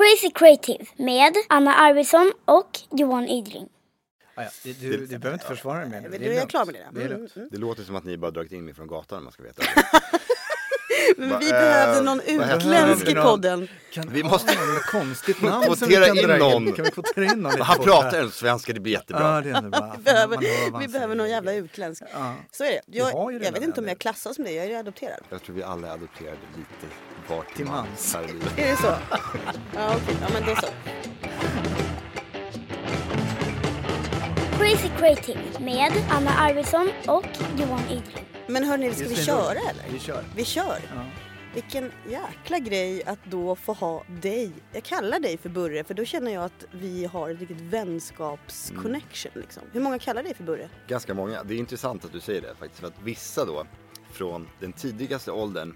[0.00, 3.68] Crazy Creative med Anna Arvidsson och Johan Ydring.
[4.34, 4.48] Ah, ja.
[4.64, 6.08] du, du, du behöver inte försvara dig mer nu.
[6.08, 6.50] Du Det är lugnt.
[6.50, 6.86] klar med det?
[6.92, 7.36] Det är Mm, lugnt.
[7.36, 7.48] mm.
[7.52, 9.62] Det låter som att ni bara dragit in mig från gatan om man ska veta.
[11.16, 13.68] Men vi eh, behövde någon utländsk i podden.
[13.92, 14.56] Kan Vi måste-
[14.90, 16.72] konstigt namn som Kvotera vi kan in dra någon.
[16.72, 19.34] Kan vi kvotera in någon Han pratar en svenska, det blir jättebra.
[19.34, 19.96] Ja, det är.
[19.96, 22.02] Vi behöver, vi behöver någon jävla utländsk.
[22.12, 22.34] Ja.
[22.50, 22.80] Så är det.
[22.86, 24.50] Jag, ju jag vet inte om jag klassas som det.
[24.52, 25.20] Jag är adopterad.
[25.30, 26.94] Jag tror vi alla är adopterade lite
[27.30, 28.58] till Till mans livet.
[28.58, 28.86] Är det så?
[29.74, 30.16] Ja, okej.
[30.20, 30.66] Ja, men då så.
[34.58, 37.26] Crazy Creative med Anna Arvidsson och
[37.58, 38.26] Johan Ydring.
[38.46, 39.84] Men hörni, ska vi köra eller?
[39.92, 40.24] Vi kör.
[40.36, 40.78] Vi kör.
[40.94, 41.04] Ja.
[41.54, 44.52] Vilken jäkla grej att då få ha dig.
[44.72, 49.32] Jag kallar dig för Burre för då känner jag att vi har ett riktigt vänskapsconnection.
[49.34, 49.62] Liksom.
[49.72, 50.68] Hur många kallar dig för Burre?
[50.88, 51.42] Ganska många.
[51.42, 52.80] Det är intressant att du säger det faktiskt.
[52.80, 53.66] För att vissa då
[54.12, 55.74] från den tidigaste åldern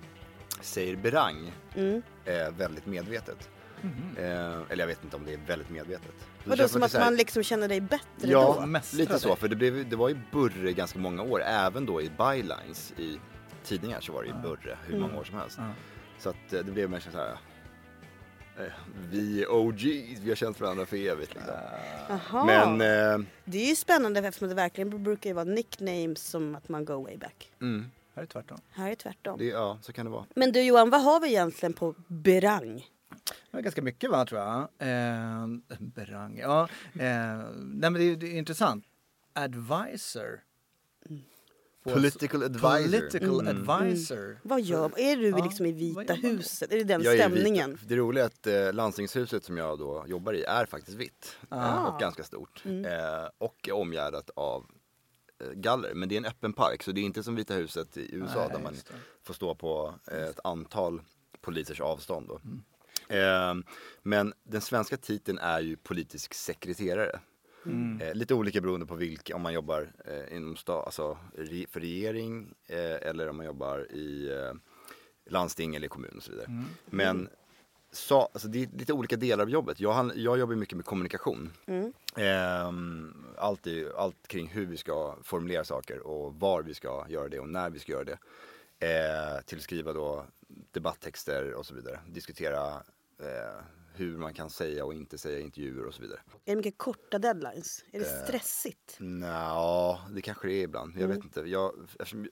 [0.61, 2.03] säger berang Mm.
[2.25, 3.49] eh, väldigt medvetet.
[4.19, 6.13] Eh, eller jag vet inte om det är väldigt medvetet.
[6.45, 8.67] Det Vadå som att här- man liksom känner dig bättre Ja, då?
[8.67, 9.37] Mästra lite så.
[9.37, 11.43] För det, blev, det var ju Burre ganska många år.
[11.43, 13.19] Även då i bylines i
[13.65, 15.57] tidningar så var det ju Burre hur många år som helst.
[15.61, 15.71] Ja.
[16.19, 17.31] Så att eh, det blev mer så här.
[18.59, 18.73] eh,
[19.11, 21.55] Vi är OGs, vi har känt varandra för evigt liksom.
[22.09, 22.45] Jaha.
[22.45, 22.81] Men,
[23.21, 26.85] eh, Det är ju spännande eftersom det verkligen brukar ju vara nicknames som att man
[26.85, 27.51] go way back.
[27.61, 28.59] mm, Här är tvärtom.
[28.71, 29.39] Här är tvärtom.
[29.39, 30.27] det, ja så kan det vara.
[30.35, 32.87] Men du Johan, vad har vi egentligen på berang?
[33.25, 34.59] Det var ganska mycket va, tror jag.
[34.79, 35.47] Eh,
[35.81, 36.63] berang, ja.
[36.95, 36.99] Eh,
[37.57, 38.85] nej, men det, är- det är intressant.
[39.33, 40.41] Advisor.
[41.85, 42.83] Political advisor.
[43.01, 43.71] Political Mm.
[43.71, 44.39] advisor.
[44.43, 46.73] Vad gör Är du Ja, liksom i Vita huset?
[46.73, 47.79] Är det den Jag stämningen?
[47.87, 51.37] Det roliga är att eh, landstingshuset som jag då jobbar i är faktiskt vitt.
[51.49, 51.87] Ah.
[51.89, 52.63] Och ganska stort.
[52.65, 52.85] Mm.
[52.85, 54.67] Eh, och är omgärdat av eh,
[55.55, 55.95] galler.
[55.95, 58.41] Men det är en öppen park så det är inte som Vita huset i USA
[58.41, 58.75] Nej, där man
[59.23, 61.03] får stå på eh, ett antal
[61.41, 62.29] polisers avstånd.
[62.29, 62.41] Då.
[62.45, 62.63] Mm.
[63.09, 63.65] Eh,
[64.03, 67.21] men den svenska titeln är ju politisk sekreterare.
[67.67, 68.01] Mm.
[68.01, 71.81] Eh, lite olika beroende på vilka, om man jobbar eh, inom sta, alltså, re, för
[71.81, 74.31] regering eller om man jobbar i
[75.31, 76.47] landsting eller kommun och så vidare.
[76.47, 76.65] Mm.
[76.87, 77.29] Men
[77.97, 79.81] sa, alltså, det är lite olika delar av jobbet.
[79.81, 81.53] Jag, jag jobbar mycket med kommunikation.
[81.67, 81.93] Mm.
[82.17, 87.29] Ehm, allt, i, allt kring hur vi ska formulera saker och var vi ska göra
[87.29, 88.19] det och när vi ska göra det.
[88.79, 90.27] Eh, till att skriva då
[90.71, 92.01] debatttexter och så vidare.
[92.09, 92.69] Diskutera
[93.19, 96.21] eh, hur man kan säga och inte säga intervjuer och så vidare.
[96.45, 97.85] Är det mycket korta deadlines?
[97.93, 98.97] Är det Eh, stressigt?
[98.99, 100.95] Nja, det kanske det är ibland.
[100.99, 101.41] Jag vet inte.
[101.41, 101.73] Jag,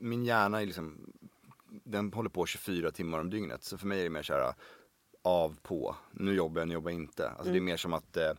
[0.00, 1.12] min hjärna är liksom,
[1.84, 3.64] den håller på 24 timmar om dygnet.
[3.64, 4.54] Så för mig är det mer så här
[5.22, 5.96] av, på.
[6.12, 7.28] Nu jobbar jag, nu jobbar jag inte.
[7.28, 8.32] Alltså det är mer som att eh,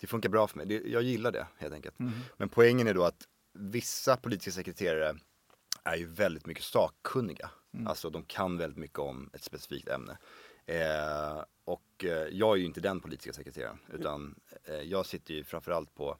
[0.00, 0.66] det funkar bra för mig.
[0.66, 1.94] Det, jag gillar det helt enkelt.
[2.36, 5.16] Men poängen är då att vissa politiska sekreterare
[5.84, 7.50] är ju väldigt mycket sakkunniga.
[7.86, 10.18] Alltså de kan väldigt mycket om ett specifikt ämne.
[10.66, 14.34] Eh, och eh, jag är ju inte den politiska sekreteraren utan
[14.64, 16.16] eh, jag sitter ju framförallt på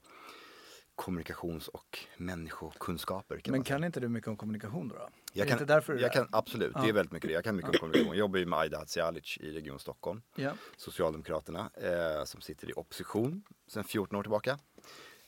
[0.94, 3.38] kommunikations och människokunskaper.
[3.38, 3.76] Kan Men man säga.
[3.76, 4.94] kan inte du mycket om kommunikation då?
[4.94, 5.08] då?
[5.32, 7.34] Jag det kan, därför jag kan, absolut, det är väldigt mycket det.
[7.34, 8.08] Jag kan mycket om kommunikation.
[8.08, 10.22] Jag jobbar ju med Aida Hadzialic i Region Stockholm.
[10.36, 10.52] Ja.
[10.76, 14.58] Socialdemokraterna eh, som sitter i opposition sedan 14 år tillbaka.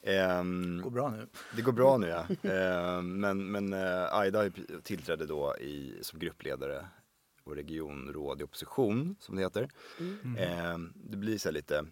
[0.03, 1.28] Ehm, Går bra nu.
[1.56, 2.26] det går bra nu ja.
[2.50, 4.50] Ehm, men men eh, Aida
[4.82, 6.87] tillträdde då i, som gruppledare
[7.44, 9.69] och regionråd i opposition som det heter.
[10.38, 11.87] Ehm, det blir så här lite,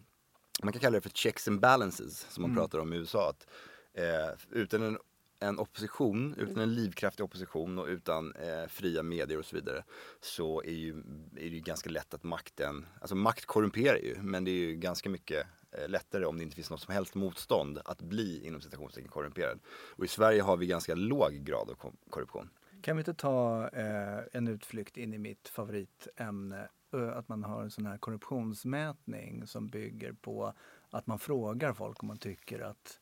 [0.62, 3.30] man kan kalla det för checks and balances som man pratar om i USA.
[3.30, 3.46] Att,
[3.94, 4.98] eh, utan en,
[5.40, 9.84] en opposition, utan en livskraftig opposition och utan eh, fria medier och så vidare
[10.20, 10.98] så är, ju,
[11.36, 14.74] är det ju ganska lätt att makten, alltså makt korrumperar ju men det är ju
[14.74, 18.60] ganska mycket eh, lättare om det inte finns något som helst motstånd att bli inom
[18.60, 19.60] citationstecken korrumperad.
[19.66, 22.50] Och i Sverige har vi ganska låg grad av korruption.
[22.82, 26.68] Kan vi inte ta eh, en utflykt in i mitt favoritämne?
[26.94, 30.52] Eh, att man har en sån här korruptionsmätning som bygger på
[30.90, 33.00] att man frågar folk om man tycker att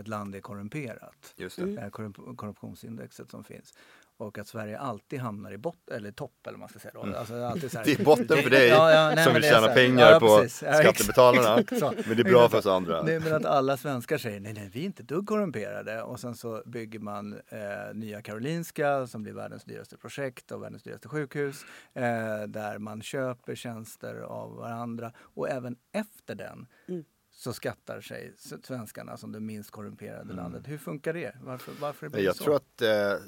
[0.00, 1.34] ett land är korrumperat.
[1.36, 1.64] Just det.
[1.74, 3.74] Det här korrup- korruptionsindexet som finns.
[4.16, 7.16] Och att Sverige alltid hamnar i botten, eller topp eller vad man ska säga då.
[7.18, 7.96] Alltså, alltid så här, Mm.
[7.96, 11.56] Det är botten för dig Ja, ja, nej, som vill tjäna pengar ja, på skattebetalarna.
[12.06, 13.02] Men det är bra för oss andra.
[13.02, 16.02] Nej, men att alla svenskar säger nej, nej, vi är inte dugg korrumperade.
[16.02, 20.82] Och sen så bygger man eh, Nya Karolinska som blir världens dyraste projekt och världens
[20.82, 21.64] dyraste sjukhus.
[21.94, 22.02] Eh,
[22.48, 25.12] där man köper tjänster av varandra.
[25.18, 27.04] Och även efter den Mm.
[27.40, 28.32] Så skattar sig
[28.62, 30.62] svenskarna som det minst korrumperade landet.
[30.66, 31.36] Hur funkar det?
[31.42, 32.24] Varför, varför blir Mm.
[32.26, 32.44] Jag det så?
[32.44, 33.26] tror att eh,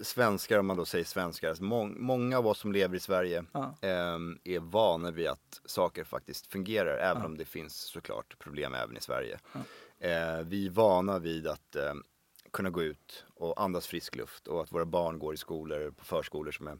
[0.00, 3.74] svenskar, om man då säger svenskar, mång- många av oss som lever i Sverige Ja.
[3.80, 7.26] ehm, är vana vid att saker faktiskt fungerar, även Ja.
[7.26, 9.38] om det finns såklart problem även i Sverige.
[9.98, 11.94] Eh, vi är vana vid att eh,
[12.52, 16.04] kunna gå ut och andas frisk luft och att våra barn går i skolor, på
[16.04, 16.78] förskolor som är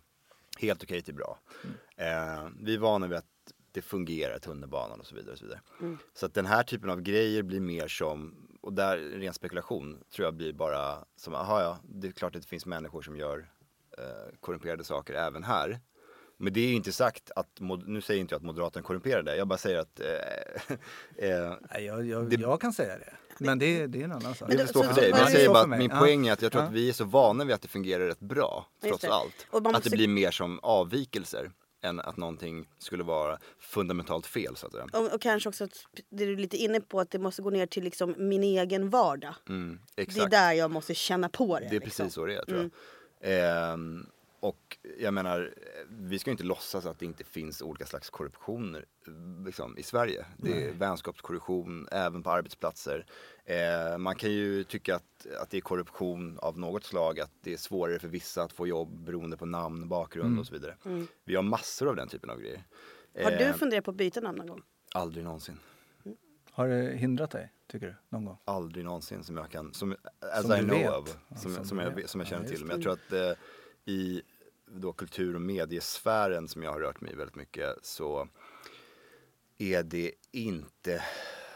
[0.59, 1.39] helt okej till bra.
[1.65, 1.77] Mm.
[1.97, 3.27] Eh, vi är vana vid att
[3.73, 5.33] det fungerar, tunnelbanan och så vidare.
[5.33, 5.61] Och så vidare.
[6.15, 10.27] så att den här typen av grejer blir mer som, och där ren spekulation tror
[10.27, 13.51] jag blir bara som, aha ja, det är klart att det finns människor som gör
[13.99, 15.81] eh, korrumperade saker även här.
[16.37, 17.49] Men det är ju inte sagt att,
[17.87, 22.07] nu säger inte jag att Moderaterna korrumperade, jag bara säger att eh, eh, Nej, jag,
[22.07, 23.15] jag, Det- jag kan säga det.
[23.39, 24.49] Men det, det är en annan sak.
[24.51, 25.11] Det det- får stå så- för dig.
[25.11, 25.99] Men jag säger bara att min Ja.
[25.99, 26.69] poäng är att jag tror Ja.
[26.69, 29.13] att vi är så vana vid att det fungerar rätt bra, trots det.
[29.13, 29.47] allt.
[29.75, 31.51] Att det blir mer som avvikelser
[31.83, 34.87] än att någonting skulle vara fundamentalt fel så att säga.
[34.93, 37.51] Och, och kanske också att det du är lite inne på att det måste gå
[37.51, 39.35] ner till liksom min egen vardag.
[39.49, 41.69] Mm, Det är där jag måste känna på det.
[41.71, 42.05] Det är liksom.
[42.05, 42.71] precis så det är tror jag.
[43.25, 44.07] Ehm,
[44.43, 45.55] och jag menar,
[45.89, 48.85] vi ska ju inte låtsas att det inte finns olika slags korruptioner
[49.47, 50.27] liksom, i Sverige.
[50.37, 53.07] Det är vänskapskorruption även på arbetsplatser.
[53.45, 57.53] Eh, man kan ju tycka att, att det är korruption av något slag, att det
[57.53, 60.77] är svårare för vissa att få jobb beroende på namn, bakgrund och så vidare.
[61.25, 62.65] Vi har massor av den typen av grejer.
[63.23, 64.63] Har du Eh, funderat på att byta namn någon gång?
[64.95, 65.59] Aldrig någonsin.
[66.51, 67.95] Har det hindrat dig, tycker du?
[68.09, 68.39] Någon gång?
[68.45, 70.91] aldrig någonsin som jag kan, som, as Som I know vet.
[70.91, 72.65] of, Ja, som, som som, jag, som jag känner Ja, till.
[72.65, 73.43] Men jag tror att eh,
[73.85, 74.23] i
[74.75, 78.29] då kultur och mediesfären som jag har rört mig i väldigt mycket så
[79.59, 81.03] är det inte,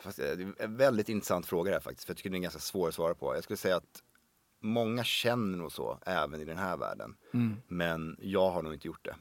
[0.02, 2.40] fast det är en väldigt intressant fråga det här faktiskt, för jag tycker det är
[2.40, 3.34] ganska svår att svara på.
[3.34, 4.02] Jag skulle säga att
[4.60, 7.16] många känner nog så, även i den här världen.
[7.34, 7.56] Mm.
[7.68, 9.16] Men jag har nog inte gjort det.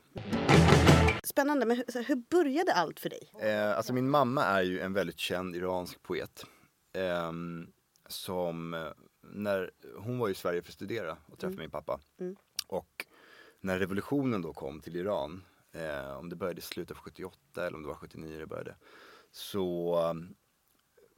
[1.24, 3.32] Spännande, men hur, hur började allt för dig?
[3.40, 6.46] Eh, alltså min mamma är ju en väldigt känd iransk poet.
[6.94, 7.68] ehm,
[8.08, 8.88] som, eh,
[9.22, 12.00] när, hon var i Sverige för att studera och träffade min pappa.
[12.68, 13.06] Och
[13.66, 17.76] när revolutionen då kom till Iran, eh, om det började i slutet av 78 eller
[17.76, 18.76] om det var 79 det började.
[19.32, 20.36] Så um,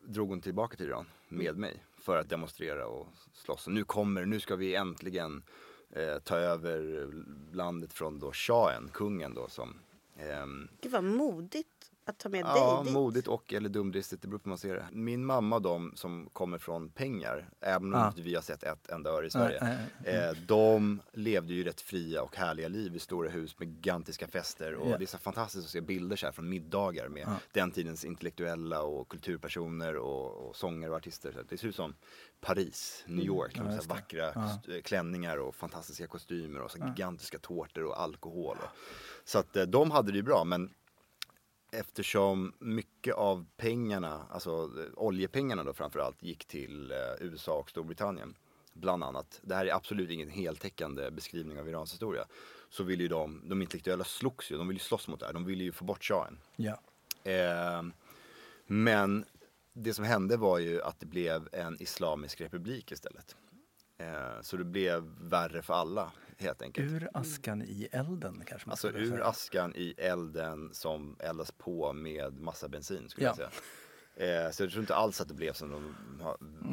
[0.06, 3.68] drog hon tillbaka till Iran med mig för att demonstrera och slåss.
[3.68, 5.44] Och nu kommer det, nu ska vi äntligen
[5.90, 7.08] eh, ta över
[7.52, 9.80] landet från då shahen, kungen då som
[10.20, 10.46] Eh,
[10.82, 12.94] Gud vad modigt att ta med Ja, dig dit.
[12.94, 14.88] modigt och eller dumdristigt, det beror på hur man ser det.
[14.92, 18.14] Min mamma och de som kommer från pengar, även om Ja.
[18.18, 21.82] vi har sett ett enda öre i Sverige, Nej, nej, eh, de levde ju rätt
[21.82, 24.76] fria och härliga liv i stora hus med gigantiska fester.
[24.76, 24.98] Och Ja.
[24.98, 27.36] det är så fantastiskt att se bilder så här från middagar med Ja.
[27.52, 31.32] den tidens intellektuella och kulturpersoner och, och sångare och artister.
[31.32, 31.96] Så det ser ut som
[32.42, 33.68] Paris, New York, Mm.
[33.68, 34.34] Ja, med så vackra
[34.84, 38.58] klänningar och fantastiska kostymer och så gigantiska tårtor och alkohol.
[38.64, 38.70] Och,
[39.24, 40.74] så att eh, de hade det ju bra men
[41.72, 48.36] eftersom mycket av pengarna, alltså oljepengarna då framförallt, gick till eh, USA och Storbritannien.
[48.74, 49.40] Bland annat.
[49.44, 52.26] Det här är absolut ingen heltäckande beskrivning av Irans historia.
[52.70, 55.34] Så vill ju de, de intellektuella slogs ju, de vill ju slåss mot det här.
[55.34, 56.40] De ville ju få bort shahen.
[56.56, 56.80] Ja.
[57.24, 57.84] Eh,
[58.66, 59.26] men
[59.74, 63.36] det som hände var ju att det blev en islamisk republik istället.
[63.98, 66.12] Eh, så det blev värre för alla
[66.42, 66.92] helt enkelt.
[66.92, 69.26] Ur askan i elden kanske man Alltså ur säga.
[69.26, 73.30] askan i elden som eldas på med massa bensin skulle Ja.
[73.38, 73.50] jag säga.
[74.20, 75.96] Eh, så jag tror inte alls att det blev som de,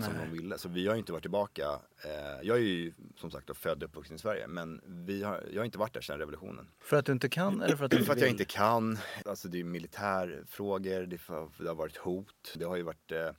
[0.03, 0.59] som de ville.
[0.59, 1.63] Så vi har ju inte varit tillbaka.
[2.05, 2.11] Eh,
[2.43, 5.61] jag är ju som sagt då född och uppvuxen i Sverige men vi har, jag
[5.61, 6.71] har inte varit där sedan revolutionen.
[6.81, 8.99] För att du inte kan eller för att du inte För att jag inte kan.
[9.25, 11.19] Alltså det är militärfrågor, det,
[11.63, 12.53] det har varit hot.
[12.57, 13.31] Det har ju varit eh,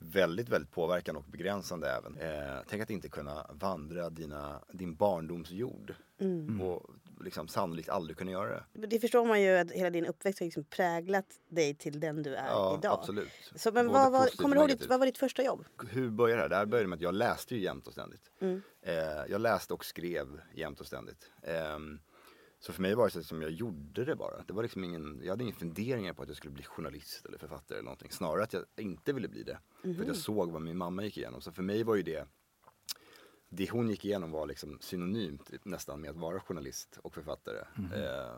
[0.00, 2.16] väldigt, väldigt påverkande och begränsande även.
[2.16, 5.94] Eh, tänk att inte kunna vandra dina, din barndomsjord.
[6.62, 8.86] Och liksom sannolikt aldrig kunna göra det.
[8.86, 12.34] Det förstår man ju att hela din uppväxt har liksom präglat dig till den du
[12.34, 12.98] är Ja, idag.
[12.98, 13.28] absolut.
[13.54, 15.64] Så, men vad var, kommer du ihåg ditt, vad var ditt första jobb?
[15.90, 16.48] Hur började det?
[16.48, 18.30] Det här började med att jag läste ju jämt och ständigt.
[18.40, 18.62] Mm.
[18.82, 18.94] Eh,
[19.28, 21.30] jag läste och skrev jämt och ständigt.
[21.42, 22.00] Ehm,
[22.60, 24.42] så för mig var det så som jag gjorde det bara.
[24.46, 27.38] Det var liksom ingen, jag hade ingen funderingar på att jag skulle bli journalist eller
[27.38, 28.10] författare eller någonting.
[28.10, 29.58] Snarare att jag inte ville bli det.
[29.82, 30.06] För att Mhm.
[30.06, 31.40] jag såg vad min mamma gick igenom.
[31.40, 32.26] Så för mig var ju det,
[33.48, 37.58] det hon gick igenom var liksom synonymt nästan med att vara journalist och författare.
[37.94, 38.36] Eh,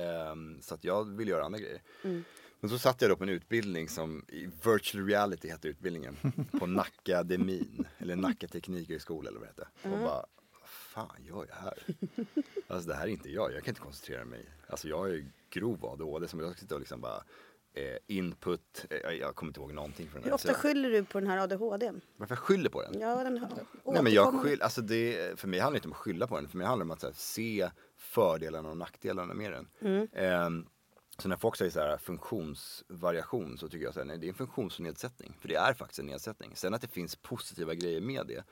[0.00, 1.82] ehm, så att jag ville göra andra grejer.
[2.60, 4.24] Men så satt jag då på en utbildning som,
[4.64, 6.16] virtual reality hette utbildningen,
[6.58, 9.88] på Nackademin, eller Nacka Teknikhögskola eller vad det hette.
[9.94, 10.26] Och bara,
[10.64, 11.78] fan gör jag här?
[12.68, 14.48] Alltså det här är inte jag, jag kan inte koncentrera mig.
[14.66, 17.22] Alltså jag ju grov ADHD som jag ska sitta och liksom bara eh,
[18.06, 21.30] input, eh, jag kommer inte ihåg någonting från den Hur ofta skyller du på den
[21.30, 22.00] här ADHDn?
[22.16, 23.00] Varför jag skyller på den?
[23.00, 23.48] Ja, den har
[23.84, 26.36] Nej men jag skyll, alltså det, för mig handlar det inte om att skylla på
[26.36, 29.68] den, för mig handlar det om att här, se fördelarna och nackdelarna med den.
[29.80, 30.08] Mm.
[30.12, 30.66] Ehm,
[31.18, 34.28] så när folk säger så här funktionsvariation så tycker jag så här, nej det är
[34.28, 35.36] en funktionsnedsättning.
[35.40, 36.56] För det är faktiskt en nedsättning.
[36.56, 38.44] Sen att det finns positiva grejer med det,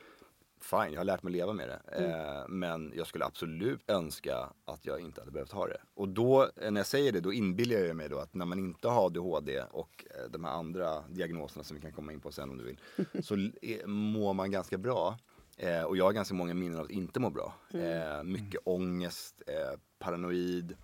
[0.61, 1.81] fine, jag har lärt mig leva med det.
[1.97, 5.81] Ehm, men jag skulle absolut önska att jag inte hade behövt ha det.
[5.95, 8.59] Och då, eh, när jag säger det, då inbillar jag mig då att när man
[8.59, 12.33] inte har ADHD och eh, de här andra diagnoserna som vi kan komma in på
[12.33, 12.81] sen om du vill,
[13.23, 15.19] så är- mår man ganska bra.
[15.57, 17.55] Eh, och jag har ganska många minnen av att inte må bra.
[17.71, 20.77] Eh, mycket ångest, eh, paranoid,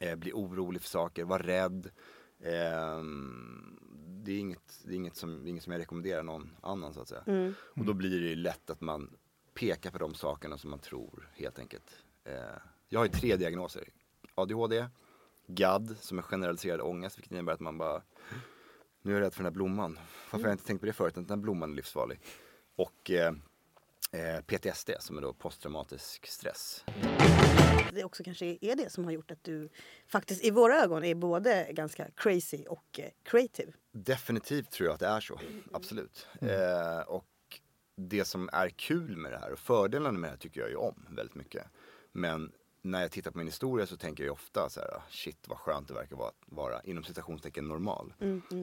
[0.00, 1.90] eh, bli orolig för saker, vara rädd.
[4.28, 7.08] Det är, inget, det är inget, som, inget som jag rekommenderar någon annan så att
[7.08, 7.22] säga.
[7.26, 7.54] Mm.
[7.76, 9.16] Och då blir det lätt att man
[9.54, 12.02] pekar på de sakerna som man tror helt enkelt.
[12.24, 12.32] Eh,
[12.88, 13.88] jag har ju tre diagnoser.
[14.34, 14.86] ADHD,
[15.46, 18.02] GAD som är generaliserad ångest vilket innebär att man bara
[19.02, 19.98] Nu är jag rädd för den här blomman.
[20.30, 21.14] Varför har jag inte tänkt på det förut?
[21.14, 22.20] Den här blomman är livsfarlig.
[22.76, 23.34] Och eh,
[24.12, 26.84] eh, PTSD som är då posttraumatisk stress.
[27.92, 29.68] Det också kanske är det som har gjort att du
[30.06, 33.72] faktiskt i våra ögon är både ganska crazy och eh, creative.
[33.92, 35.40] Definitivt tror jag att det är så,
[35.72, 36.26] absolut.
[36.40, 37.24] Eh, och
[37.96, 40.76] det som är kul med det här och fördelarna med det här tycker jag ju
[40.76, 41.66] om väldigt mycket.
[42.12, 42.52] Men
[42.90, 45.58] när jag tittar på min historia så tänker jag ofta så här, "Ah, shit vad
[45.58, 48.14] skönt det verkar vara, vara inom citationstecken normal.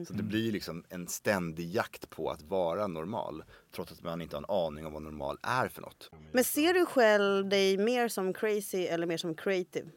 [0.06, 4.36] Så det blir liksom en ständig jakt på att vara normal, trots att man inte
[4.36, 6.10] har en aning om vad normal är för något.
[6.32, 9.88] Men ser du själv dig mer som crazy eller mer som creative?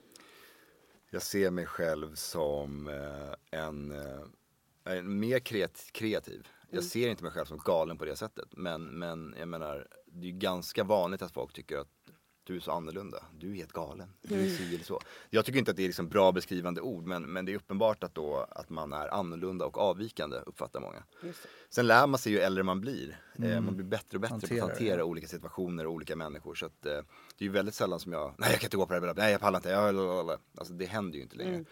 [1.12, 4.22] Jag ser mig själv som eh, en, eh,
[4.98, 6.48] en mer kreat- kreativ.
[6.72, 8.46] Jag ser inte mig själv som galen på det sättet.
[8.52, 11.88] Men, men jag menar, det är ju ganska vanligt att folk tycker att
[12.44, 13.24] du är så annorlunda.
[13.40, 14.10] Du är helt galen.
[14.22, 15.00] Du är si eller så.
[15.30, 18.04] Jag tycker inte att det är liksom bra beskrivande ord men, men det är uppenbart
[18.04, 21.04] att, då, att man är annorlunda och avvikande uppfattar många.
[21.70, 23.22] Sen lär man sig ju äldre man blir.
[23.44, 24.74] Eh, man blir bättre och bättre på Hantera att det.
[24.74, 26.56] hantera olika situationer och olika människor.
[26.56, 27.00] Så att, eh,
[27.40, 29.14] det är ju väldigt sällan som jag, nej jag kan inte gå på det här,
[29.18, 31.66] nej jag pallar inte, jag, lalalala." alltså det händer ju inte längre.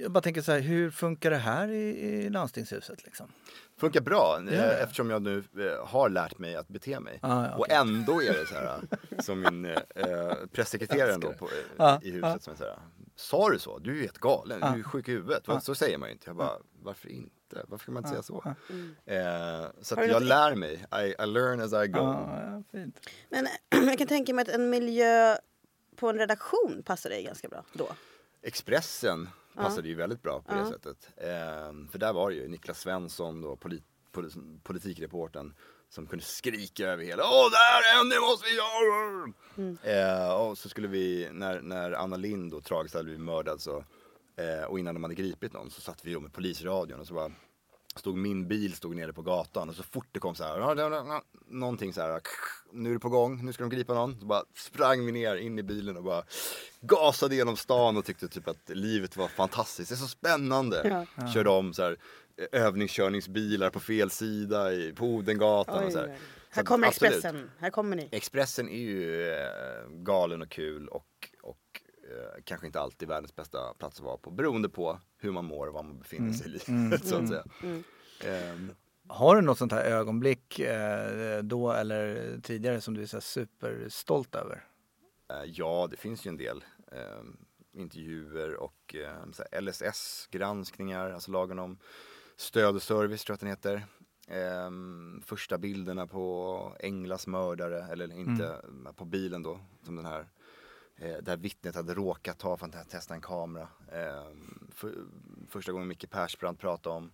[0.00, 3.32] Jag bara tänker så här, hur funkar det här i, i landstingshuset liksom?
[3.80, 4.62] Funkar bra eh, Ja.
[4.62, 7.18] eftersom jag nu eh, har lärt mig att bete mig.
[7.22, 8.80] Ah, ja, Och ändå är det så här
[9.22, 12.78] som min eh, eh, pressekreterare då på, eh, Ja, i huset som är så här.
[13.16, 13.78] Sa du så?
[13.78, 15.48] Du är helt galen, du är ju sjuk i huvudet.
[15.48, 15.60] Va?
[15.60, 16.24] Så säger man ju inte.
[16.28, 17.34] Jag bara, varför inte?
[17.68, 18.54] Varför kan man inte säga så?
[19.06, 20.86] Eh, så att jag lär mig.
[20.92, 21.98] I, I learn as I go.
[21.98, 23.10] Ja, ja, fint.
[23.28, 23.48] Men
[23.88, 25.36] jag kan tänka mig att en miljö
[25.96, 27.88] på en redaktion passar dig ganska bra då.
[28.42, 31.10] Expressen passade ju väldigt bra på det sättet.
[31.16, 35.54] Ehm, för där var det ju Niklas Svensson, då, polit, polit, politikreporten,
[35.88, 39.32] som kunde skrika över hela Åh, där är en, det måste vi göra!
[40.26, 43.84] Eh, och så skulle vi, när, när Anna Lind då tragiskt hade blivit mördad så,
[44.36, 47.32] eh, och innan de hade gripit någon så satt vi med polisradion och så bara
[47.96, 51.92] Stod min bil stod nere på gatan och så fort det kom så här Någonting
[51.92, 52.20] så här
[52.72, 55.36] Nu är det på gång, nu ska de gripa någon Så bara sprang vi ner
[55.36, 56.22] in i bilen och bara
[56.80, 61.50] Gasade genom stan och tyckte typ att livet var fantastiskt Det är så spännande Körde
[61.50, 61.96] om så här
[62.52, 66.06] Övningskörningsbilar på fel sida i, på Odengatan och så här.
[66.06, 66.12] Så
[66.50, 66.88] Här kommer.
[66.88, 68.08] Expressen, här kommer ni.
[68.12, 71.31] Expressen är ju eh, galen och kul och, eh,
[72.44, 75.74] kanske inte alltid världens bästa plats att vara på beroende på hur man mår och
[75.74, 77.44] var man befinner sig i livet så att säga.
[78.24, 78.70] Ehm,
[79.08, 84.34] Har du något sånt här ögonblick eh, då eller tidigare som du är så superstolt
[84.34, 84.64] över?
[85.30, 86.64] eh, ja, det finns ju en del.
[86.92, 87.36] Ehm,
[87.74, 91.78] intervjuer och eh, så här LSS-granskningar, alltså lagen om
[92.36, 93.86] stöd och service tror jag att den heter.
[94.28, 98.56] Ehm, första bilderna på Englas mördare, eller inte
[98.96, 100.26] på bilen då, som den här eh,
[101.22, 103.68] där vittnet hade råkat ta för att testa en kamera.
[103.92, 104.94] Ehm, för,
[105.48, 107.12] första gången Micke Persbrandt pratade om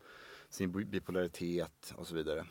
[0.49, 2.47] sin bi- bipolaritet och så vidare.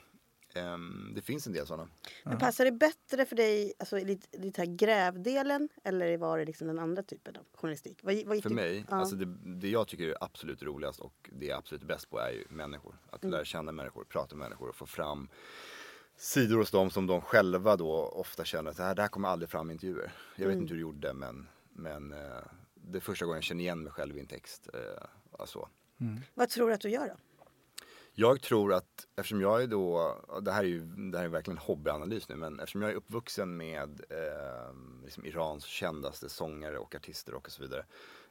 [0.54, 1.90] Ehm, det finns en del sådana.
[2.24, 6.68] Men passar det bättre för dig alltså, i lite här grävdelen eller var det liksom
[6.68, 8.00] den andra typen av journalistik?
[8.04, 8.96] Vad, vad För du- mig, Ja.
[8.96, 9.26] alltså det,
[9.60, 12.46] det jag tycker är absolut roligast och det jag är absolut bäst på är ju
[12.50, 12.96] människor.
[13.10, 13.32] Att Mm.
[13.32, 15.30] lära känna människor, prata med människor och få fram
[16.18, 19.28] sidor hos dem som de själva då ofta känner att det här, det här kommer
[19.30, 20.12] aldrig fram i intervjuer.
[20.36, 20.62] Jag vet Mm.
[20.62, 22.20] inte hur du gjorde men, men eh,
[22.74, 24.70] det är första gången jag känner igen mig själv i en text.
[24.74, 25.04] Eh,
[25.40, 25.70] alltså.
[26.34, 27.16] Vad tror du att du gör då?
[28.20, 30.80] Jag tror att eftersom jag är då, det här är ju
[31.12, 35.66] det här är verkligen hobbyanalys nu, men eftersom jag är uppvuxen med eh, liksom Irans
[35.66, 37.86] kändaste sångare och artister och så vidare,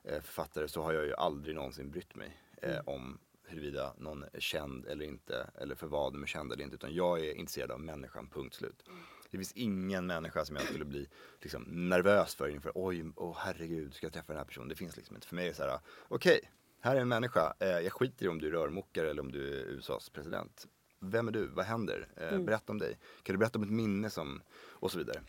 [0.05, 4.41] eh, författare, så har jag ju aldrig någonsin brytt mig eh, om huruvida någon är
[4.41, 7.71] känd eller inte, eller för vad de är kända eller inte, utan jag är intresserad
[7.71, 8.85] av människan, punkt slut.
[9.31, 11.09] Det finns ingen människa som jag skulle bli
[11.41, 14.69] liksom, nervös för inför, oj, åh herregud, ska jag träffa den här personen?
[14.69, 15.27] Det finns liksom inte.
[15.27, 16.51] För mig är det så här, okej,
[16.81, 19.61] här är en människa, eh, jag skiter i om du är rörmokare eller om du
[19.61, 20.67] är USAs president.
[21.01, 21.47] Vem är du?
[21.47, 22.09] Vad händer?
[22.17, 22.99] Eh, Berätta om dig.
[23.23, 25.21] Kan du berätta om ett minne som, och så vidare.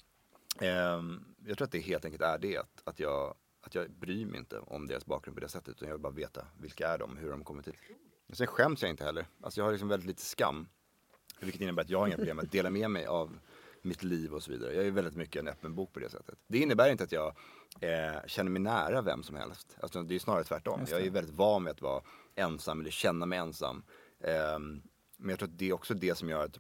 [0.62, 4.40] Ehm, jag tror att det helt enkelt är det, att, jag, att jag bryr mig
[4.40, 7.18] inte om deras bakgrund på det sättet, utan jag vill bara veta vilka är de,
[7.18, 7.76] hur de kommit hit.
[8.28, 9.28] Och sen skäms jag inte heller.
[9.42, 10.68] Alltså jag har liksom väldigt lite skam.
[11.40, 13.40] Vilket innebär att jag har inga problem att dela med mig av
[13.82, 14.74] mitt liv och så vidare.
[14.74, 16.36] Jag är väldigt mycket en öppen bok på det sättet.
[16.48, 17.28] Det innebär inte att jag
[17.80, 19.78] eh, känner mig nära vem som helst.
[19.80, 20.86] Alltså, det är snarare tvärtom.
[20.90, 22.02] Jag är väldigt van med att vara
[22.36, 23.84] ensam eller känna mig ensam.
[24.24, 24.82] Ehm,
[25.18, 26.54] men jag tror att det är också det som gör att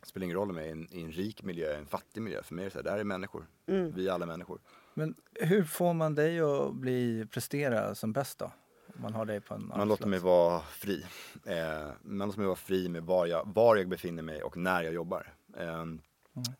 [0.00, 2.22] det spelar ingen roll om jag är i en, i en rik miljö, en fattig
[2.22, 2.42] miljö.
[2.42, 3.46] För mig är det så här, det här är människor.
[3.94, 4.60] Vi är alla människor.
[4.94, 8.52] Men hur får man dig att bli prestera som bäst då?
[9.00, 11.06] Man har dig på en Man låter mig vara fri.
[11.44, 14.82] Eh, man låter mig vara fri med var jag, var jag befinner mig och när
[14.82, 15.34] jag jobbar.
[15.56, 15.84] Eh,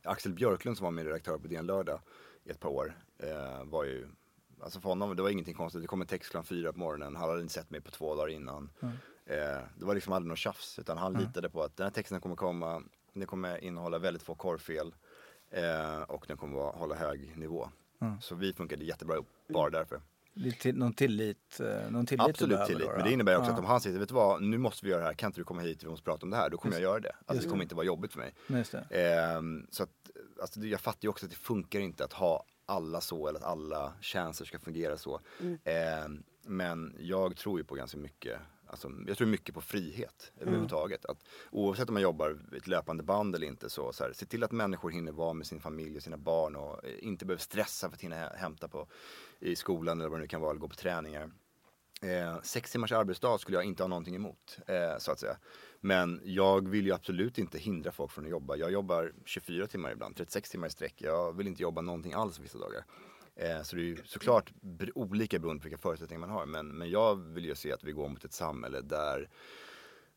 [0.02, 2.00] Axel Björklund som var min redaktör på DN Lördag
[2.44, 4.08] i ett par år eh, var ju
[4.62, 5.82] Alltså för honom, det var ingenting konstigt.
[5.82, 7.16] Det kom en text klockan fyra på morgonen.
[7.16, 8.70] Han hade inte sett mig på två dagar innan.
[9.26, 9.36] Eh,
[9.76, 10.78] det var liksom aldrig något tjafs.
[10.78, 12.82] Utan han litade på att den här texten kommer komma.
[13.12, 14.94] Den kommer innehålla väldigt få korvfel.
[15.50, 17.68] Eh, och den kommer hålla hög nivå.
[18.20, 20.00] Så vi funkade jättebra ihop, bara därför.
[20.34, 23.48] Det är till, någon tillit, eh, någon tillit Absolut tillit, då, men det innebär också
[23.50, 25.28] Ja, att om han säger, vet du vad, nu måste vi göra det här, kan
[25.28, 27.12] inte du komma hit, vi måste prata om det här, då kommer jag göra det.
[27.26, 28.34] Alltså det kommer inte vara jobbigt för mig.
[28.46, 28.78] Just det.
[28.90, 29.90] Ehm, så att,
[30.40, 33.44] alltså, jag fattar ju också att det funkar inte att ha alla så, eller att
[33.46, 35.20] alla tjänster ska fungera så.
[35.64, 41.04] Ehm, men jag tror ju på ganska mycket, alltså, jag tror mycket på frihet överhuvudtaget.
[41.04, 44.26] Att, oavsett om man jobbar i ett löpande band eller inte, så, så här, se
[44.26, 47.42] till att människor hinner vara med sin familj och sina barn och eh, inte behöver
[47.42, 48.86] stressa för att hinna hä- hämta på
[49.40, 51.30] i skolan eller vad det nu kan vara, eller gå på träningar.
[52.02, 55.36] Eh, sex timmars arbetsdag skulle jag inte ha någonting emot, eh, så att säga.
[55.80, 58.56] Men jag vill ju absolut inte hindra folk från att jobba.
[58.56, 60.94] Jag jobbar 24 timmar ibland, 36 timmar i sträck.
[60.96, 62.84] Jag vill inte jobba någonting alls vissa dagar.
[63.36, 64.52] Eh, så det är ju såklart
[64.94, 66.46] olika beroende på vilka förutsättningar man har.
[66.46, 69.28] Men, men jag vill ju se att vi går mot ett samhälle där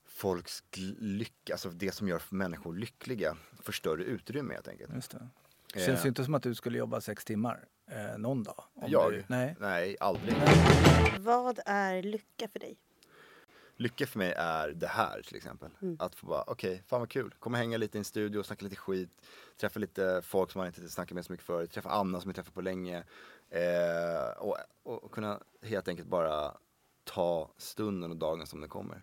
[0.05, 0.63] folks
[0.99, 4.93] lycka, alltså det som gör människor lyckliga, får större utrymme helt enkelt.
[4.95, 5.27] Just det.
[5.73, 6.05] Det känns Eh.
[6.05, 8.63] ju inte som att du skulle jobba sex timmar eh, någon dag.
[8.73, 9.11] om Jag?
[9.11, 9.55] Du, nej.
[9.59, 10.35] Nej, aldrig.
[11.19, 12.77] Vad är lycka för dig?
[13.75, 15.69] Lycka för mig är det här till exempel.
[15.99, 17.33] Att få bara, okej, fan vad kul.
[17.39, 19.09] Komma hänga lite i en studio, snacka lite skit.
[19.57, 21.71] Träffa lite folk som man inte snackat med så mycket förut.
[21.71, 23.03] Träffa Anna som jag träffat på länge.
[23.49, 26.57] Eh, och, och, kunna helt enkelt bara
[27.03, 29.01] ta stunden och dagen som den kommer.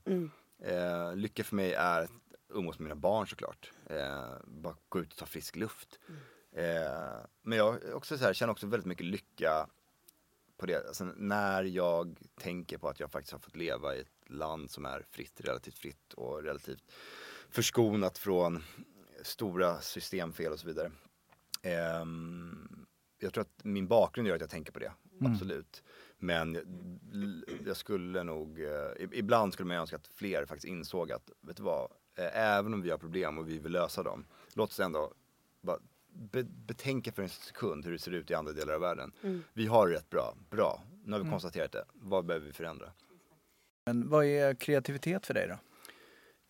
[0.63, 2.11] Eh, lycka för mig är att
[2.49, 3.73] umgås med mina barn såklart.
[3.87, 5.99] Eh, bara gå ut och ta frisk luft.
[6.53, 9.67] Eh, men jag också så här, känner också väldigt mycket lycka
[10.57, 10.87] på det.
[10.89, 14.85] Alltså, när jag tänker på att jag faktiskt har fått leva i ett land som
[14.85, 16.93] är fritt, relativt fritt och relativt
[17.51, 18.63] förskonat från
[19.23, 20.93] stora systemfel och så vidare.
[21.63, 22.87] Ehm,
[23.19, 25.83] jag tror att min bakgrund gör att jag tänker på det, absolut.
[26.19, 26.59] Men
[27.67, 31.63] jag skulle nog, eh, ibland skulle man önska att fler faktiskt insåg att, vet du
[31.63, 35.15] vad, eh, även om vi har problem och vi vill lösa dem, låt oss ändå
[35.61, 35.79] bara
[36.13, 39.13] be, betänka för en sekund hur det ser ut i andra delar av världen.
[39.53, 42.93] Vi har det rätt bra, bra, nu har vi konstaterat det, vad behöver vi förändra?
[43.85, 45.59] Men vad är kreativitet för dig då?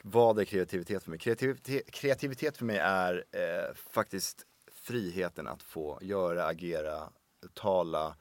[0.03, 1.19] Vad är kreativitet för mig?
[1.19, 7.09] Kreativitet, kreativitet för mig är eh, faktiskt friheten att få göra, agera,
[7.55, 8.17] tala,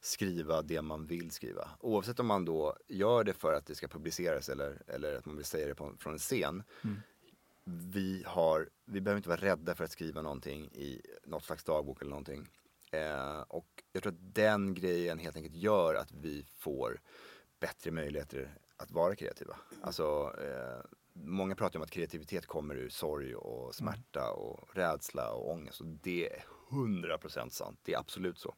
[0.00, 1.68] skriva det man vill skriva.
[1.80, 5.36] Oavsett om man då gör det för att det ska publiceras eller, eller att man
[5.36, 6.62] vill säga det på, från en scen.
[7.64, 12.00] Vi, har, vi behöver inte vara rädda för att skriva någonting i något slags dagbok
[12.00, 12.48] eller någonting.
[12.90, 17.00] Eh, och jag tror att den grejen helt enkelt gör att vi får
[17.60, 19.56] bättre möjligheter att vara kreativa.
[19.82, 25.50] Alltså, eh, många pratar om att kreativitet kommer ur sorg och smärta och rädsla och
[25.50, 25.80] ångest.
[25.80, 27.80] Och det är 100% sant.
[27.82, 28.54] Det är absolut så.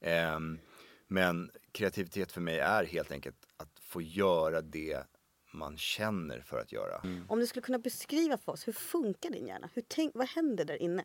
[0.00, 0.58] Ehm,
[1.06, 5.04] men kreativitet för mig är helt enkelt att få göra det
[5.52, 7.02] man känner för att göra.
[7.28, 9.68] Om du skulle kunna beskriva för oss, hur funkar din hjärna?
[9.74, 11.04] Hur tänk, vad händer där inne?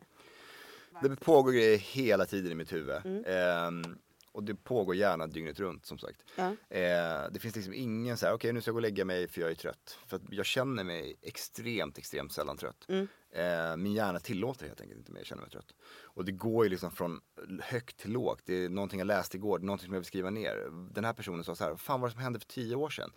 [1.02, 3.24] Det pågår grejer hela tiden i mitt huvud.
[3.26, 3.98] Ehm,
[4.32, 6.22] och det pågår gärna dygnet runt som sagt.
[6.36, 6.44] Ja.
[6.68, 9.28] Eh, det finns liksom ingen så här, okej nu ska jag gå och lägga mig
[9.28, 9.98] för jag är trött.
[10.06, 12.86] För att jag känner mig extremt, extremt sällan trött.
[13.30, 15.74] Eh, min hjärna tillåter helt enkelt inte mig att känna mig trött.
[16.02, 17.20] Och det går ju liksom från
[17.62, 18.42] högt till lågt.
[18.44, 20.68] Det är någonting jag läste igår, någonting som jag vill skriva ner.
[20.94, 22.90] Den här personen sa så här, vad fan var det som hände för tio år
[22.90, 23.10] sedan?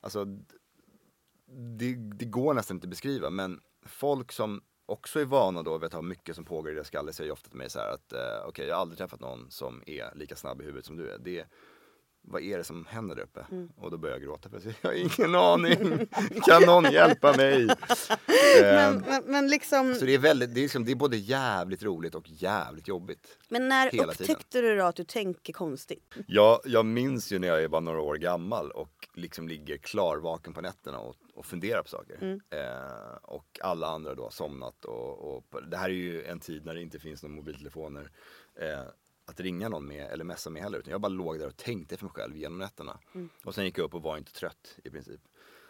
[0.00, 0.26] Alltså,
[1.46, 5.86] det, det går nästan inte att beskriva men folk som också är vana då vid
[5.86, 8.12] att ha mycket som pågår i deras skalle säger ofta till mig så här att
[8.12, 11.10] eh, okej jag har aldrig träffat någon som är lika snabb i huvudet som du
[11.10, 11.18] är.
[11.18, 11.46] Det,
[12.26, 13.46] vad är det som händer där uppe?
[13.76, 16.06] Och då börjar jag gråta för jag har ingen aning.
[16.46, 17.66] kan någon hjälpa mig?
[18.60, 21.16] Men, Eh, men, men, liksom, så det är, väldigt, det, är liksom, det är både
[21.16, 23.38] jävligt roligt och jävligt jobbigt.
[23.48, 26.14] men när hela upptäckte du då att du tänker konstigt?
[26.26, 30.60] Jag, jag minns ju när jag var några år gammal och liksom ligger klarvaken på
[30.60, 32.40] nätterna och, och funderar på saker.
[32.50, 36.64] Eh, och alla andra då har somnat och, och det här är ju en tid
[36.64, 38.10] när det inte finns några mobiltelefoner
[38.60, 38.84] eh,
[39.26, 40.78] att ringa någon med eller messa med heller.
[40.78, 42.98] Utan jag bara låg där och tänkte för mig själv genom nätterna.
[43.44, 45.20] Och sen gick jag upp och var inte trött i princip.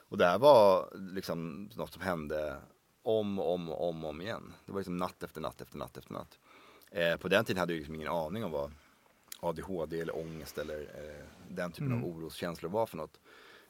[0.08, 2.56] Och det här var liksom något som hände
[3.02, 4.52] om och om och om, om igen.
[4.66, 6.38] Det var liksom natt efter natt efter natt efter natt.
[6.90, 8.72] Eh, på den tiden hade jag liksom ingen aning om vad
[9.40, 13.20] ADHD eller ångest eller eh, den typen av oroskänslor var för något.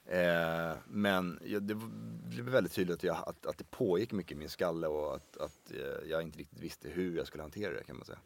[0.08, 4.34] Eh, men ja, det blev väldigt tydligt att, jag, att, att det pågick mycket i
[4.34, 7.84] min skalle och att, att eh, jag inte riktigt visste hur jag skulle hantera det
[7.84, 8.18] kan man säga.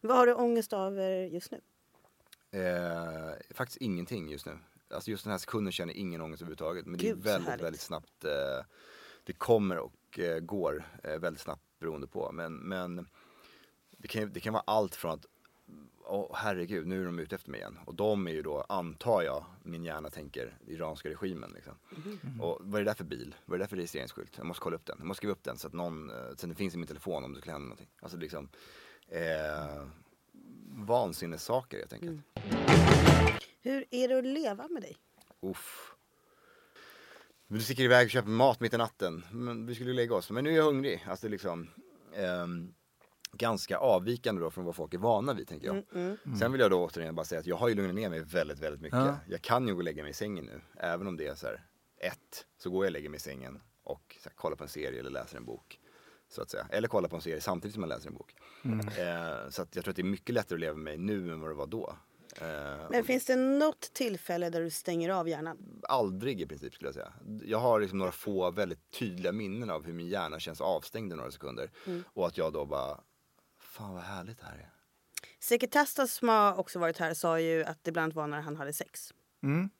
[0.00, 1.60] Vad har du ångest över just nu?
[2.50, 4.58] Eh, faktiskt ingenting just nu.
[4.90, 6.86] alltså just den här sekunden känner jag ingen ångest överhuvudtaget.
[6.86, 8.24] Men det Gud, är så väldigt, väldigt snabbt.
[8.24, 8.30] Eh,
[9.24, 12.32] det kommer och eh, går eh, väldigt snabbt beroende på.
[12.32, 13.08] Men, men
[13.90, 15.26] det, kan, det kan vara allt från att
[16.08, 17.78] Åh herregud, nu är de ute efter mig igen.
[17.86, 21.74] Och de är ju då, antar jag, min hjärna tänker, iranska regimen liksom.
[22.22, 22.40] Mhm.
[22.40, 23.34] Och vad är det där för bil?
[23.44, 24.32] Vad är det där för registreringsskylt?
[24.36, 24.96] Jag måste kolla upp den.
[24.98, 26.86] Jag måste skriva upp den så att någon, eh, så att det finns i min
[26.86, 27.88] telefon om det skulle hända någonting.
[28.00, 28.48] Alltså liksom,
[29.08, 29.86] eh,
[30.86, 32.20] vansinnessaker helt enkelt.
[33.60, 34.96] Hur är det att leva med dig?
[35.42, 35.92] Uff.
[37.48, 39.24] Du sticker iväg och köper mat mitt i natten.
[39.32, 40.30] Men vi skulle ju lägga oss.
[40.30, 41.04] Men nu är jag hungrig.
[41.08, 41.68] Alltså liksom.
[42.16, 42.74] ehm,
[43.36, 45.84] ganska avvikande då från vad folk är vana vid tänker jag.
[46.38, 48.58] Sen vill jag då återigen bara säga att jag har ju lugnat ner mig väldigt,
[48.58, 48.98] väldigt mycket.
[48.98, 49.16] Ja.
[49.28, 50.60] Jag kan ju gå och lägga mig i sängen nu.
[50.76, 51.66] Även om det är så här
[51.98, 54.68] ett, så går jag och lägger mig i sängen och så här, kollar på en
[54.70, 55.80] serie eller läser en bok.
[56.28, 56.66] Så att säga.
[56.70, 58.34] Eller kollar på en serie samtidigt som jag läser en bok.
[58.98, 61.32] Eh, så att jag tror att det är mycket lättare att leva med mig nu
[61.32, 61.96] än vad det var då.
[62.40, 65.58] Eh, Men finns det något tillfälle där du stänger av hjärnan?
[65.88, 67.12] aldrig i princip skulle jag säga.
[67.44, 71.16] Jag har liksom några få väldigt tydliga minnen av hur min hjärna känns avstängd i
[71.16, 71.70] några sekunder.
[72.14, 73.00] Och att jag då bara,
[73.76, 74.70] fan vad härligt det här är.
[75.40, 78.72] Seketastas som har också varit här sa ju att det ibland var när han hade
[78.72, 79.14] sex.
[79.42, 79.70] Mm.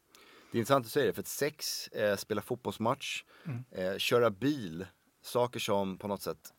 [0.52, 3.24] Det är intressant att säga det, för att sex, eh, spela fotbollsmatch,
[3.70, 4.86] eh, köra bil,
[5.22, 6.54] saker som på något sätt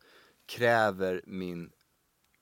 [0.45, 1.71] kräver min,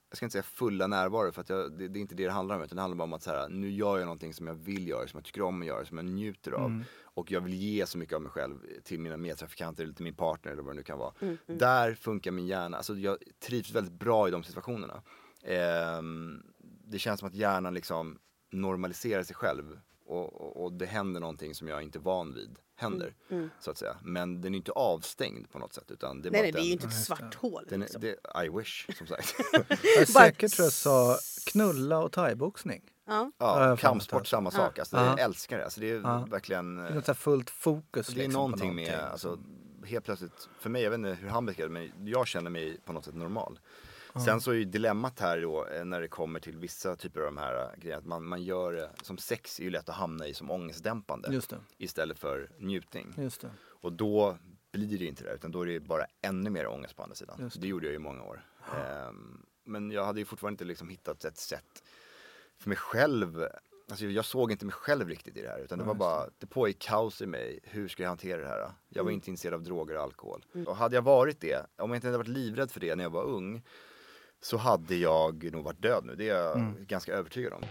[0.09, 2.31] jag ska inte säga fulla närvaro för att jag, det, det är inte det det
[2.31, 4.47] handlar om utan det handlar bara om att så här, nu gör jag någonting som
[4.47, 6.69] jag vill göra, som jag tycker om att göra, som jag njuter av.
[7.03, 10.15] Och jag vill ge så mycket av mig själv till mina medtrafikanter eller till min
[10.15, 11.13] partner eller vad det nu kan vara.
[11.45, 15.01] Där funkar min hjärna, alltså jag trivs väldigt bra i de situationerna.
[15.43, 16.43] Ehm,
[16.87, 18.19] det känns som att hjärnan liksom
[18.51, 22.59] normaliserar sig själv och, och, och det händer någonting som jag inte är van vid
[22.75, 23.13] händer.
[23.59, 23.97] Så att säga.
[24.03, 26.55] Men den är inte avstängd på något sätt utan det är Nej, bara nej, att
[26.55, 27.65] det är ju den, inte ett svart hål.
[27.69, 28.01] den liksom.
[28.01, 29.35] det, I wish som sagt.
[29.97, 32.81] Jag säkert tror jag sa knulla och thaiboxning.
[33.07, 33.31] Ja.
[33.37, 34.79] Ja, kampsport samma sak.
[34.79, 35.05] Alltså, Ja.
[35.05, 35.63] jag älskar det.
[35.63, 36.27] Alltså, det är Ja.
[36.31, 38.07] verkligen Det är något så här fullt fokus.
[38.07, 39.11] Det är liksom på någonting med, någonting.
[39.11, 39.39] alltså,
[39.85, 42.77] helt plötsligt, för mig, jag vet inte hur han beskrev det, men jag känner mig
[42.85, 43.59] på något sätt normal.
[44.19, 47.25] Sen så är ju dilemmat här då eh, när det kommer till vissa typer av
[47.25, 49.95] de här eh, grejerna, att man, man gör det, som sex är ju lätt att
[49.95, 51.57] hamna i som ångestdämpande Just det.
[51.77, 53.13] istället för njutning.
[53.17, 53.49] Just det.
[53.65, 54.37] Och då
[54.71, 57.37] blir det inte det, utan då är det bara ännu mer ångest på andra sidan.
[57.39, 57.67] Just Det.
[57.67, 58.45] gjorde jag i många år.
[58.75, 61.83] Ehm, men jag hade ju fortfarande inte liksom hittat ett sätt
[62.59, 63.47] för mig själv.
[63.89, 66.47] Alltså jag såg inte mig själv riktigt i det här utan det var bara, det
[66.47, 67.59] pågick kaos i mig.
[67.63, 68.71] Hur ska jag hantera det här?
[68.89, 70.45] Jag var inte intresserad av droger och alkohol.
[70.67, 73.09] Och hade jag varit det, om jag inte hade varit livrädd för det när jag
[73.11, 73.63] var ung,
[74.41, 76.15] så hade jag nog varit död nu.
[76.15, 77.61] Det är jag ganska övertygad om.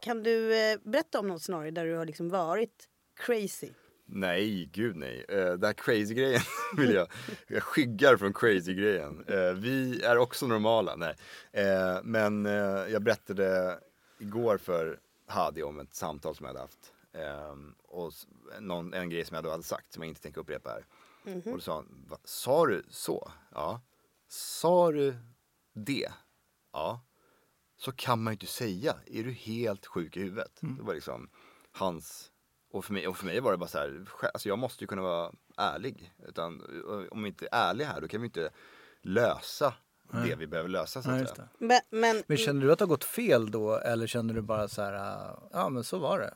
[0.00, 3.70] Kan du eh, berätta om något scenario där du har liksom varit crazy?
[4.10, 5.24] Nej, gud nej.
[5.30, 6.40] Uh, den här crazy-grejen
[6.76, 7.08] vill jag,
[7.46, 9.24] jag skyggar från crazy-grejen.
[9.28, 11.14] Eh, vi är också normala, nej.
[11.52, 12.52] Eh, men eh,
[12.92, 13.78] jag berättade
[14.18, 16.92] igår för Hadi om ett samtal som jag hade haft.
[17.12, 18.12] Ehm, och
[18.60, 20.84] någon, en grej som jag då hade sagt som jag inte tänker upprepa här.
[21.44, 23.30] Och då sa han, "Va, sa du så?
[23.54, 23.80] Ja.
[24.28, 25.14] Sa du
[25.84, 26.12] det?
[26.72, 27.00] Ja.
[27.76, 28.94] Så kan man ju inte säga.
[29.06, 30.58] Är du helt sjuk i huvudet?
[30.60, 31.30] Det var liksom
[31.72, 32.30] hans
[32.70, 34.88] och för, mig, och för mig var det bara så här, alltså jag måste ju
[34.88, 36.14] kunna vara ärlig.
[36.28, 36.62] Utan
[37.10, 38.50] om vi inte är ärliga här då kan vi inte
[39.02, 39.74] lösa
[40.12, 41.48] det vi behöver lösa så det.
[41.58, 44.68] Men, men, Men känner du att det har gått fel då eller känner du bara
[44.68, 46.34] så här, ah, ja men så var det?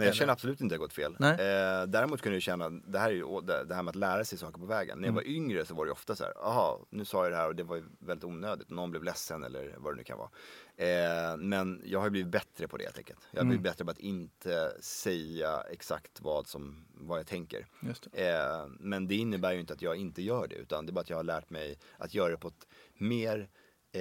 [0.00, 1.16] Nej jag känner absolut inte att det har gått fel.
[1.18, 1.32] Nej.
[1.32, 4.38] Eh, däremot kunde jag känna, det här är ju det här med att lära sig
[4.38, 4.98] saker på vägen.
[4.98, 7.36] När jag var yngre så var det ofta så här, aha, nu sa jag det
[7.36, 8.70] här och det var väldigt onödigt.
[8.70, 10.30] Någon blev ledsen eller vad det nu kan vara.
[10.76, 13.20] Eh, men jag har blivit bättre på det helt enkelt.
[13.30, 17.66] Jag har blivit bättre på att inte säga exakt vad, som, vad jag tänker.
[18.12, 18.28] Det.
[18.28, 21.00] Eh, men det innebär ju inte att jag inte gör det utan det är bara
[21.00, 23.48] att jag har lärt mig att göra det på ett mer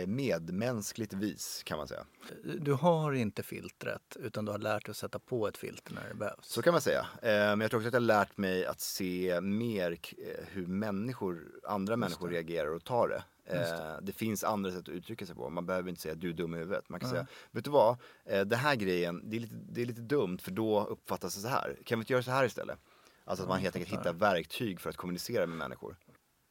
[0.08, 2.06] medmänskligt vis kan man säga.
[2.44, 6.10] Du har inte filtret utan du har lärt dig att sätta på ett filter när
[6.10, 6.46] det behövs.
[6.48, 7.08] Så kan man säga.
[7.22, 10.68] Eh, men jag tror också att jag har lärt mig att se mer eh, hur
[10.68, 13.24] människor, andra människor reagerar och tar det.
[13.50, 14.12] Eh, det.
[14.12, 15.50] finns andra sätt att uttrycka sig på.
[15.50, 16.90] Man behöver inte säga du är dum i huvudet.
[16.90, 19.86] Man kan säga, vet du vad, eh, det här grejen, det är, lite, det är
[19.86, 21.78] lite dumt för då uppfattas det så här.
[21.86, 22.80] Kan vi inte göra så här istället?
[23.26, 25.98] Alltså att man helt enkelt hittar verktyg för att kommunicera med människor.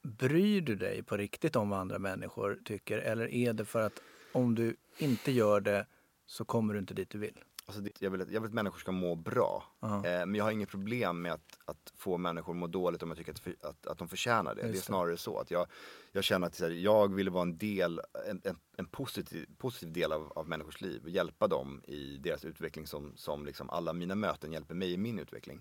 [0.08, 4.02] Bryr du dig på riktigt om vad andra människor tycker eller är det för att
[4.32, 5.86] om du inte gör det
[6.26, 7.44] så kommer du inte dit du vill?
[7.66, 9.64] Alltså jag, vill att, jag vill att människor ska må bra.
[9.80, 9.96] Ja.
[9.96, 13.08] Eh, men jag har inget problem med att, att få människor att må dåligt om
[13.08, 14.60] jag tycker att, för, att, att de förtjänar det.
[14.60, 15.66] Just det är snarare så att jag,
[16.12, 20.12] jag känner att här, jag vill vara en del, en, en, en positiv, positiv del
[20.12, 24.14] av, av människors liv och hjälpa dem i deras utveckling som, som liksom alla mina
[24.14, 25.60] möten hjälper mig i min utveckling.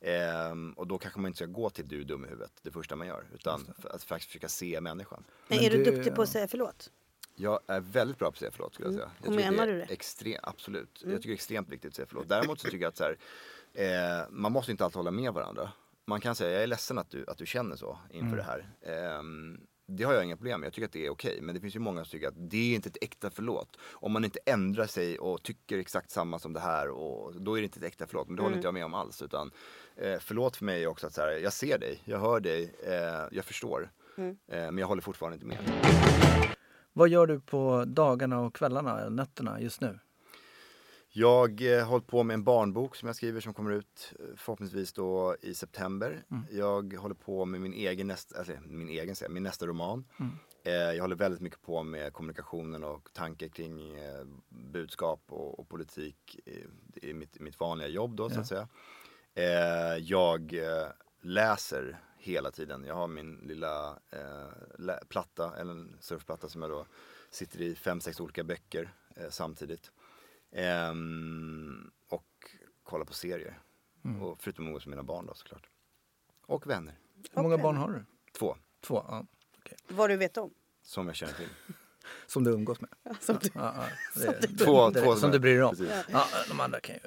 [0.00, 2.96] Ehm, och då kanske man inte ska gå till du dum i huvudet det första
[2.96, 5.24] man gör utan för att faktiskt försöka se människan.
[5.48, 6.90] men är du du- duktig på att säga förlåt?
[7.36, 9.10] Jag är väldigt bra på att säga förlåt skulle jag säga.
[9.22, 9.84] Jag Och menar det du det?
[9.84, 11.02] Extrem, absolut.
[11.04, 12.28] Jag tycker det är extremt viktigt att säga förlåt.
[12.28, 13.16] Däremot så tycker jag att så här,
[14.22, 15.72] eh, man måste inte alltid hålla med varandra.
[16.04, 18.74] Man kan säga, jag är ledsen att du, att du känner så inför det här.
[18.82, 19.60] Ehm,
[19.96, 21.38] det har jag inga problem med, jag tycker att det är okej.
[21.42, 23.76] Men det finns ju många som tycker att det är inte ett äkta förlåt.
[23.92, 27.60] Om man inte ändrar sig och tycker exakt samma som det här, och, då är
[27.60, 28.28] det inte ett äkta förlåt.
[28.28, 29.22] Men det håller inte jag med om alls.
[29.22, 29.50] Utan,
[29.96, 32.74] eh, förlåt för mig är också att så här, jag ser dig, jag hör dig,
[32.86, 33.90] eh, jag förstår.
[34.18, 35.58] Eh, men jag håller fortfarande inte med.
[36.92, 39.98] Vad gör du på dagarna och kvällarna, nätterna just nu?
[41.12, 44.24] Jag eh, har hållit på med en barnbok som jag skriver som kommer ut eh,
[44.36, 46.24] förhoppningsvis då i september.
[46.50, 50.04] Jag håller på med min egen, nästa, alltså, min egen min nästa roman.
[50.64, 55.68] Eh, jag håller väldigt mycket på med kommunikationen och tankar kring eh, budskap och, och
[55.68, 56.64] politik i,
[57.08, 58.68] i mitt, mitt vanliga jobb då så att säga.
[59.98, 60.54] Jag
[61.20, 62.84] läser hela tiden.
[62.84, 63.98] Jag har min lilla
[65.08, 66.86] platta, eller en surfplatta som jag då
[67.30, 68.94] sitter i fem, sex olika böcker
[69.30, 69.90] samtidigt.
[70.52, 72.26] Ehm, och
[72.82, 73.60] kollar på serier.
[74.20, 75.68] Och förutom umgås med mina barn då såklart.
[76.46, 76.94] Och vänner.
[77.32, 78.04] Hur många barn har du?
[78.38, 79.04] Två, Två?
[79.08, 79.26] Ja.
[79.88, 80.50] Vad du vet om.
[80.82, 81.48] som jag känner till.
[82.26, 82.90] Som du umgås med?
[83.20, 83.48] Som du...
[83.54, 83.74] Ja,
[84.14, 84.32] ja.
[84.50, 84.64] Det,
[85.04, 85.76] Två, som du bryr dig om?
[86.12, 87.00] Ja, de andra kan ju...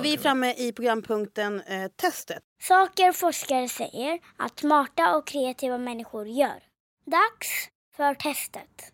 [0.00, 2.42] Vi är framme i programpunkten eh, testet.
[2.62, 6.62] Saker forskare säger att smarta och kreativa människor gör.
[7.06, 8.92] Dags för testet.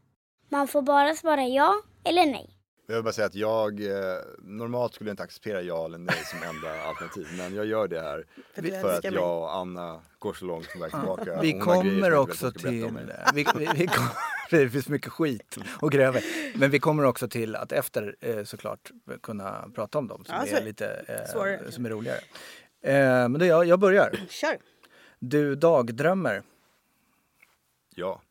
[0.49, 2.58] Man får bara svara ja eller nej.
[2.91, 6.15] Jag vill bara säga att jag eh, normalt skulle jag inte acceptera ja eller nej
[6.25, 7.27] som enda alternativ.
[7.37, 9.15] Men jag gör det här För du för, att mig.
[9.15, 11.41] jag och Anna går så långt som väg tillbaka.
[11.41, 12.93] Vi kommer också till...
[12.93, 13.05] mig.
[13.35, 14.05] Vi, vi, vi kom,
[14.51, 16.21] det finns mycket skit att gräva.
[16.55, 18.91] Men vi kommer också till att efter eh, såklart
[19.23, 20.67] kunna prata om dem som Ja, så är det.
[20.67, 21.05] lite
[21.65, 22.19] eh, som är roligare.
[22.83, 22.93] Eh,
[23.29, 24.21] men det, jag, jag börjar.
[24.29, 24.57] Kör.
[25.19, 26.43] Du dagdrömmer.
[27.95, 28.23] Ja,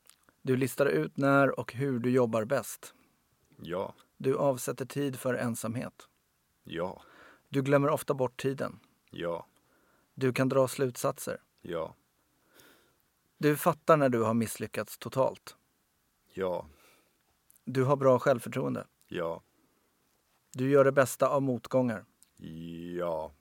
[0.41, 2.93] Du listar ut när och hur du jobbar bäst.
[3.61, 6.07] ja, Du avsätter tid för ensamhet.
[6.63, 7.01] ja,
[7.49, 8.79] Du glömmer ofta bort tiden.
[9.11, 9.47] ja,
[10.13, 11.41] Du kan dra slutsatser.
[11.61, 11.95] ja,
[13.37, 15.57] Du fattar när du har misslyckats totalt.
[16.33, 16.67] ja,
[17.65, 18.87] Du har bra självförtroende.
[19.07, 19.43] ja,
[20.51, 22.05] Du gör det bästa av motgångar.
[22.97, 23.31] ja,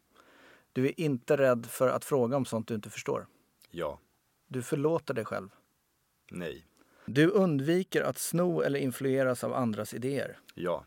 [0.72, 3.26] Du är inte rädd för att fråga om sånt du inte förstår.
[3.70, 4.00] ja,
[4.46, 5.48] Du förlåter dig själv.
[6.30, 6.66] nej,
[7.06, 10.38] Du undviker att sno eller influeras av andras idéer.
[10.54, 10.84] ja.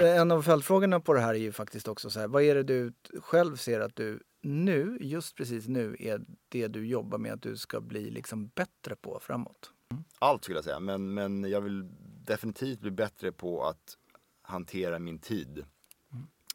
[0.00, 2.62] En av följdfrågorna på det här är ju faktiskt också så här, vad är det
[2.62, 7.42] du själv ser att du nu, just precis nu, är det du jobbar med att
[7.42, 9.72] du ska bli liksom bättre på framåt?
[10.18, 11.88] Allt skulle jag säga, men, men jag vill
[12.24, 13.96] definitivt bli bättre på att
[14.42, 15.64] hantera min tid.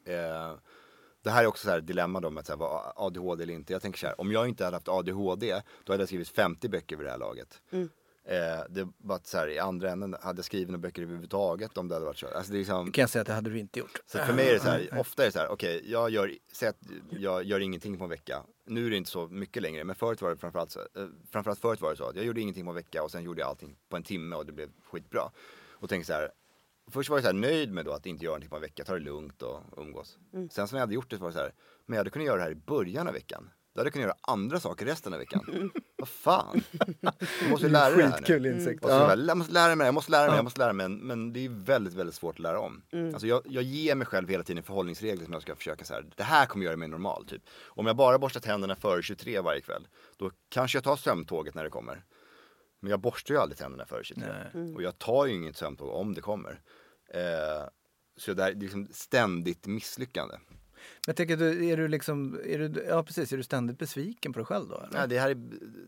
[0.04, 0.54] Eh,
[1.22, 3.72] det här är också så här ett dilemma då med att vara ADHD eller inte.
[3.72, 6.68] Jag tänker så här, om jag inte hade haft ADHD, då hade jag skrivit 50
[6.68, 7.62] böcker vid det här laget.
[8.26, 11.88] Eh, det var så här, i andra änden, hade jag skrivit några böcker överhuvudtaget om
[11.88, 12.26] det hade varit så?
[12.26, 14.00] Alltså det liksom, kan jag säga att det hade du inte gjort.
[14.06, 16.34] så för mig är det så här, ofta är det så här, okej, jag gör,
[16.52, 16.78] säg att
[17.10, 18.42] jag gör ingenting på en vecka.
[18.66, 21.60] Nu är det inte så mycket längre, men förut var det framförallt så, eh, framförallt
[21.60, 23.48] förut var det så att jag gjorde ingenting på en vecka och sen gjorde jag
[23.48, 25.30] allting på en timme och det blev skitbra.
[25.70, 26.30] Och tänkte så här,
[26.90, 28.84] först var jag så här nöjd med då att inte göra någonting på en vecka,
[28.84, 30.18] ta det lugnt och umgås.
[30.32, 31.52] Sen när jag hade gjort det så var det så här,
[31.86, 33.50] men jag hade kunnat göra det här i början av veckan.
[33.74, 35.70] Då hade jag kunnat göra andra saker resten av veckan.
[36.04, 36.62] Vad fan?
[37.40, 38.16] Jag måste lära dig det här nu.
[38.64, 38.98] Skitkul Ja.
[38.98, 40.88] bara, jag måste lära mig, jag måste lära mig, jag måste lära mig.
[40.88, 42.82] Men det är väldigt, väldigt svårt att lära om.
[43.12, 46.04] Alltså jag, jag ger mig själv hela tiden förhållningsregler som jag ska försöka så här.
[46.16, 47.26] Det här kommer göra mig normal.
[47.26, 47.42] Typ.
[47.64, 51.64] Om jag bara borstar tänderna före 23 varje kväll, då kanske jag tar sömntåget när
[51.64, 52.04] det kommer.
[52.80, 54.26] Men jag borstar ju aldrig tänderna före 23.
[54.74, 56.60] Och jag tar ju inget sömntåg om det kommer.
[57.14, 57.68] Eh,
[58.16, 60.34] så det är liksom ständigt misslyckande.
[61.06, 64.38] Men tänker, du- är du liksom, är du, ja precis, är du ständigt besviken på
[64.38, 64.76] dig själv då?
[64.78, 64.88] Eller?
[64.98, 65.34] Nej, det, här är,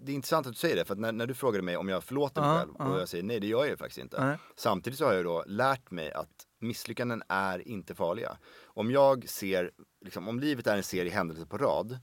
[0.02, 2.04] det är intressant att du säger det, för när, när du frågade mig om jag
[2.04, 2.84] förlåter mig Ja, själv ja.
[2.88, 4.24] och jag säger nej, det gör jag ju faktiskt inte.
[4.24, 4.36] Nej.
[4.56, 6.30] Samtidigt så har jag då lärt mig att
[6.60, 8.38] misslyckanden är inte farliga.
[8.64, 9.70] Om jag ser,
[10.04, 11.98] liksom, om livet är en serie händelser på rad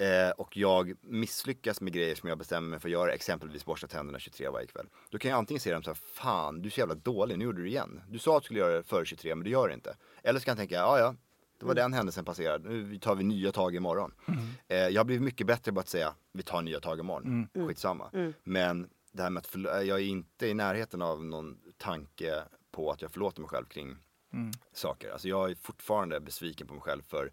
[0.00, 3.86] eh, och jag misslyckas med grejer som jag bestämmer mig för att göra, exempelvis borsta
[3.86, 4.86] tänderna 23 varje kväll.
[5.10, 7.44] Då kan jag antingen se dem så här, fan du är så jävla dålig, nu
[7.44, 8.00] gjorde du det igen.
[8.08, 9.96] Du sa att du skulle göra det före 23 men du gör det inte.
[10.22, 11.14] Eller så kan jag tänka, ja ja,
[11.58, 14.12] det var den händelsen passerad, nu tar vi nya tag imorgon.
[14.68, 18.10] Eh, jag har blivit mycket bättre på att säga, vi tar nya tag imorgon, skitsamma.
[18.44, 23.02] Men det här med att jag är inte i närheten av någon tanke på att
[23.02, 23.96] jag förlåter mig själv kring
[24.72, 25.10] saker.
[25.12, 27.32] Alltså jag är fortfarande besviken på mig själv för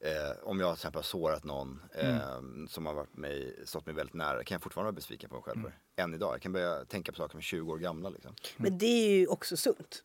[0.00, 3.94] eh, om jag till exempel har sårat någon eh, som har varit mig, stått mig
[3.94, 5.72] väldigt nära, kan jag fortfarande vara besviken på mig själv för.
[5.96, 6.34] Än idag.
[6.34, 8.34] Jag kan börja tänka på saker som är 20 år gamla liksom.
[8.56, 10.04] Men det är ju också sunt.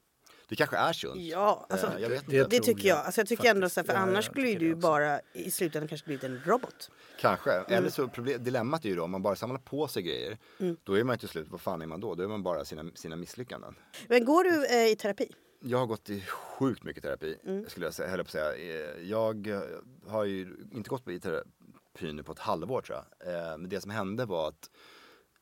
[0.53, 1.21] Det kanske är sunt.
[1.21, 2.49] Ja, alltså, Eh, jag vet det inte.
[2.49, 2.97] det tycker jag.
[2.97, 3.55] jag Alltså jag tycker faktiskt.
[3.55, 6.41] ändå så här, för Ja, annars ju tycker du bara i slutändan kanske blivit en
[6.45, 6.91] robot.
[7.19, 7.51] Kanske.
[7.51, 10.37] Eller så problem, dilemmat är ju då om man bara samlar på sig grejer.
[10.83, 12.15] Då är man ju till slut, vad fan är man då?
[12.15, 13.75] Då är man bara sina, sina misslyckanden.
[14.07, 15.31] Men går du eh, i terapi?
[15.65, 17.37] Jag har gått i sjukt mycket terapi,
[17.67, 18.55] skulle jag säga, på säga.
[18.55, 19.61] Eh, Jag eh,
[20.07, 23.33] har ju inte gått i terapi nu på ett halvår tror jag.
[23.35, 24.69] Eh, Men det som hände var att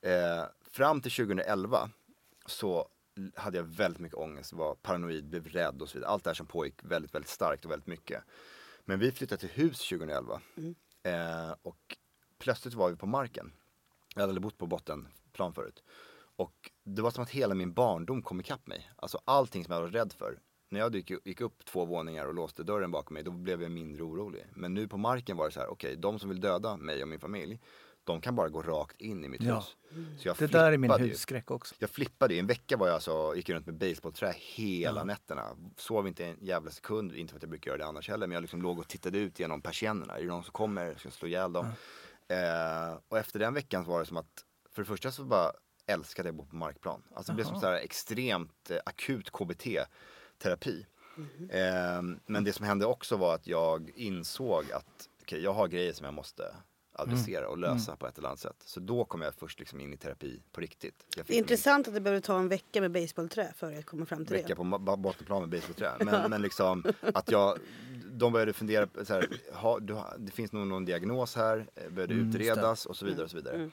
[0.02, 1.90] eh, fram till 2011
[2.46, 2.88] så
[3.36, 6.12] hade jag väldigt mycket ångest, var paranoid, blev rädd och så vidare.
[6.12, 8.24] Allt det här som pågick väldigt, väldigt starkt och väldigt mycket.
[8.86, 10.42] Men vi flyttade till hus 2011
[11.04, 11.98] eh, och
[12.38, 13.54] plötsligt var vi på marken.
[14.16, 15.84] Jag hade bott på bottenplan förut.
[16.36, 18.92] Och det var som att hela min barndom kom ikapp mig.
[18.96, 20.40] Alltså allting som jag var rädd för.
[20.70, 24.04] När jag gick, upp två våningar och låste dörren bakom mig, då blev jag mindre
[24.04, 24.46] orolig.
[24.54, 27.08] Men nu på marken var det så här, okej, de som vill döda mig och
[27.08, 27.60] min familj,
[28.04, 29.56] de kan bara gå rakt in i mitt Ja.
[29.56, 29.76] hus.
[30.22, 31.76] Så jag Det där är min husskräck också.
[31.80, 32.40] Jag flippade ju.
[32.40, 35.58] En vecka var jag alltså, gick runt med basebollträ hela nätterna.
[35.78, 38.28] Sov inte en jävla sekund, inte för att jag brukar göra det annars heller.
[38.28, 40.18] Men jag liksom låg och tittade ut genom persiennerna.
[40.18, 40.96] Är det någon som kommer?
[40.96, 41.66] Ska jag slå ihjäl dem?
[42.28, 45.52] Eh, och efter den veckan var det som att, för det första så bara
[45.88, 47.04] älskade jag att bo på markplan.
[47.16, 50.86] Alltså det blev som så här extremt eh, akut KBT-terapi.
[51.50, 55.94] Eh, men det som hände också var att jag insåg att okej, jag har grejer
[55.94, 56.56] som jag måste
[56.94, 58.56] adressera och lösa på ett eller annat sätt.
[58.66, 61.06] Så då kom jag först liksom in i terapi på riktigt.
[61.16, 64.26] Det är intressant att det behöver ta en vecka med basebollträ för att komma fram
[64.26, 64.56] till vecka det.
[64.56, 65.92] på ma- bottenplan med basebollträ.
[66.06, 67.58] Men, men liksom att jag,
[68.12, 71.90] de började fundera, på så här, ha, du, det finns nog någon diagnos här, eh,
[71.90, 73.24] började utredas och så vidare.
[73.24, 73.70] Och så vidare.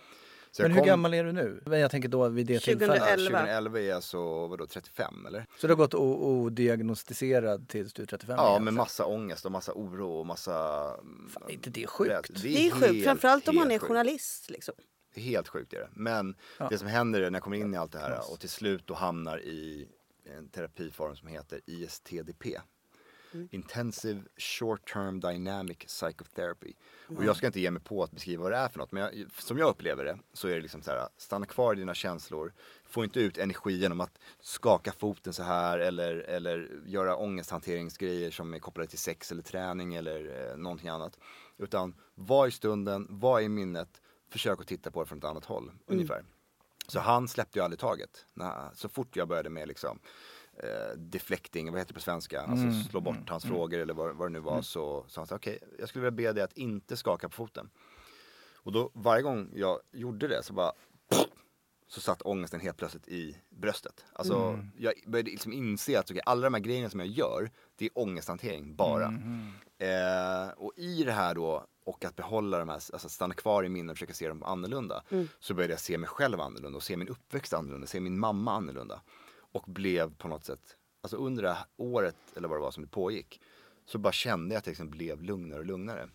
[0.58, 1.62] Så Men hur kom- gammal är du nu?
[1.66, 2.98] Jag tänker då vid det tillfället.
[2.98, 3.38] 2011.
[3.38, 5.46] 2011 är jag så, vadå, 35 eller?
[5.58, 8.36] Så du har gått odiagnostiserad tills du är 35?
[8.38, 10.52] Ja, igen, med massa ångest och massa oro och massa...
[11.28, 12.10] Fan, är inte det sjukt?
[12.10, 12.36] rädsla.
[12.42, 13.88] Det är sjukt, helt- framförallt om man är sjukt.
[13.88, 14.50] journalist.
[14.50, 14.74] Liksom.
[15.14, 15.88] Det är helt sjukt är det.
[15.92, 16.68] Men Ja.
[16.70, 18.86] det som händer är när jag kommer in i allt det här och till slut
[18.86, 19.88] då hamnar i
[20.38, 22.44] en terapiform som heter ISTDP.
[23.50, 26.72] Intensive Short Term Dynamic Psychotherapy.
[27.16, 28.92] Och jag ska inte ge mig på att beskriva vad det är för något.
[28.92, 31.78] Men jag, som jag upplever det så är det liksom så här, stanna kvar i
[31.78, 32.52] dina känslor.
[32.84, 38.54] Få inte ut energi genom att skaka foten så här eller, eller göra ångesthanteringsgrejer som
[38.54, 41.18] är kopplade till sex eller träning eller eh, någonting annat.
[41.58, 45.44] Utan var i stunden, var i minnet, försök att titta på det från ett annat
[45.44, 46.24] håll ungefär.
[46.88, 48.26] Så han släppte ju aldrig taget.
[48.34, 49.98] När, så fort jag började med liksom
[50.62, 52.42] eh, deflecting, vad heter det på svenska?
[52.42, 54.62] Alltså slå bort hans frågor eller vad, vad det nu var.
[54.62, 57.70] Så sa han så okej, jag skulle vilja be dig att inte skaka på foten.
[58.54, 60.72] Och då varje gång jag gjorde det så bara
[61.88, 64.04] så satt ångesten helt plötsligt i bröstet.
[64.12, 64.34] Alltså
[64.78, 67.90] jag började liksom inse att okej, alla de här grejerna som jag gör, det är
[67.94, 69.06] ångesthantering bara.
[69.78, 73.68] Eh, och i det här då, och att behålla de här, alltså stanna kvar i
[73.68, 75.02] minnet och försöka se dem annorlunda.
[75.40, 78.52] Så började jag se mig själv annorlunda och se min uppväxt annorlunda, se min mamma
[78.52, 79.00] annorlunda.
[79.52, 82.82] Och blev på något sätt, alltså under det här året eller vad det var som
[82.82, 83.40] det pågick,
[83.84, 86.08] så bara kände jag att jag liksom blev lugnare och lugnare.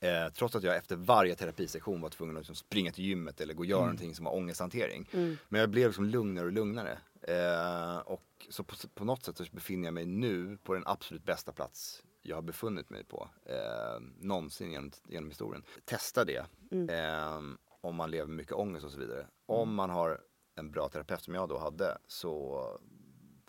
[0.00, 3.54] Eh, trots att jag efter varje terapisektion var tvungen att liksom springa till gymmet eller
[3.54, 5.08] gå och göra någonting som var ångesthantering.
[5.48, 6.98] Men jag blev liksom lugnare och lugnare.
[7.22, 11.24] Eh, och så på, på något sätt så befinner jag mig nu på den absolut
[11.24, 15.62] bästa plats jag har befunnit mig på eh, någonsin genom, genom historien.
[15.84, 16.46] Testa det
[16.88, 17.40] eh,
[17.80, 19.26] om man lever med mycket ångest och så vidare.
[19.46, 20.20] Om man har
[20.60, 22.64] en bra terapeut som jag då hade så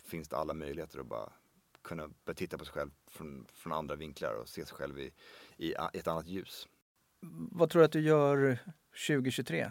[0.04, 1.32] finns det alla möjligheter att bara
[1.82, 5.12] kunna börja titta på sig själv från, från andra vinklar och se sig själv i,
[5.56, 6.68] i ett annat ljus.
[7.50, 8.58] Vad tror du att du gör
[9.08, 9.70] 2023?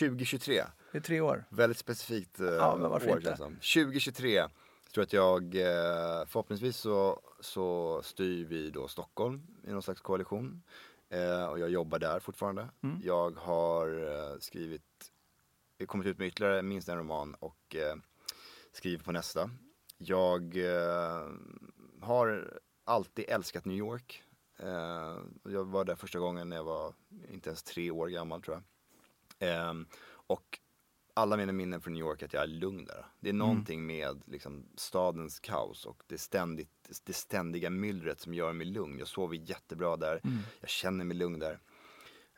[0.00, 1.44] 2023, Det är tre år.
[1.50, 3.28] väldigt specifikt eh, Ja, men varför år inte?
[3.28, 3.82] känns det som.
[3.82, 4.50] 2023 tror
[4.94, 10.62] jag att jag, eh, förhoppningsvis så, så styr vi då Stockholm i någon slags koalition.
[11.08, 12.68] Eh, och jag jobbar där fortfarande.
[12.82, 13.00] Mm.
[13.04, 13.88] Jag har
[14.32, 14.82] eh, skrivit,
[15.84, 17.96] kommit ut med ytterligare minst en roman och eh,
[18.72, 19.50] skriver på nästa.
[19.98, 21.30] Jag eh,
[22.00, 24.22] har alltid älskat New York.
[24.58, 26.94] Eh, jag var där första gången när jag var
[27.30, 28.62] inte ens tre år gammal tror jag.
[29.38, 29.86] Ehm,
[30.26, 30.58] och
[31.14, 33.06] alla mina minnen från New York är att jag är lugn där.
[33.20, 38.52] Det är någonting med liksom, stadens kaos och det, ständigt, det ständiga myllret som gör
[38.52, 38.98] mig lugn.
[38.98, 40.20] Jag sover jättebra där,
[40.60, 41.58] jag känner mig lugn där.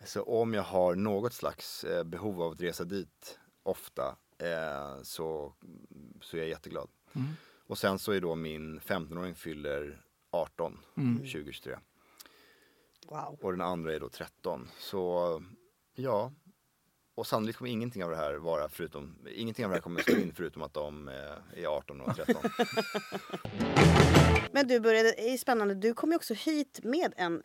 [0.05, 5.55] Så om jag har något slags eh, behov av att resa dit ofta eh, så,
[6.21, 6.89] så är jag jätteglad.
[7.67, 11.77] Och sen så är då min 15-åring fyller 18 2023
[13.09, 13.39] Wow.
[13.43, 14.69] och den andra är då 13.
[14.79, 15.43] Så
[15.95, 16.33] ja,
[17.15, 20.17] och sannolikt kommer ingenting av det här vara förutom, ingenting av det här kommer slå
[20.17, 21.15] in förutom att de eh,
[21.63, 22.37] är 18 och 13.
[24.53, 27.43] Men du började, det är spännande, du kom ju också hit med en,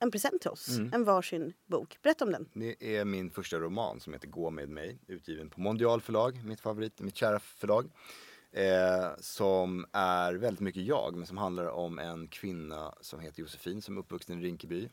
[0.00, 0.68] en present till oss.
[0.68, 0.92] Mm.
[0.92, 1.98] En varsin bok.
[2.02, 2.48] Berätta om den.
[2.52, 6.60] Det är min första roman som heter Gå med mig, utgiven på Mondial förlag, mitt
[6.60, 7.90] favorit, mitt kära förlag.
[8.52, 13.82] Eh, som är väldigt mycket jag, men som handlar om en kvinna som heter Josefin
[13.82, 14.88] som är uppvuxen i Rinkeby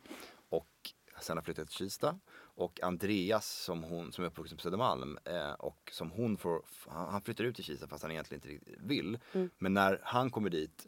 [0.50, 2.20] och sen har flyttat till Kista.
[2.56, 7.22] Och Andreas som, hon, som är uppvuxen på Södermalm eh, och som hon får, han
[7.22, 9.20] flyttar ut till Kista fast han egentligen inte vill.
[9.58, 10.88] Men när han kommer dit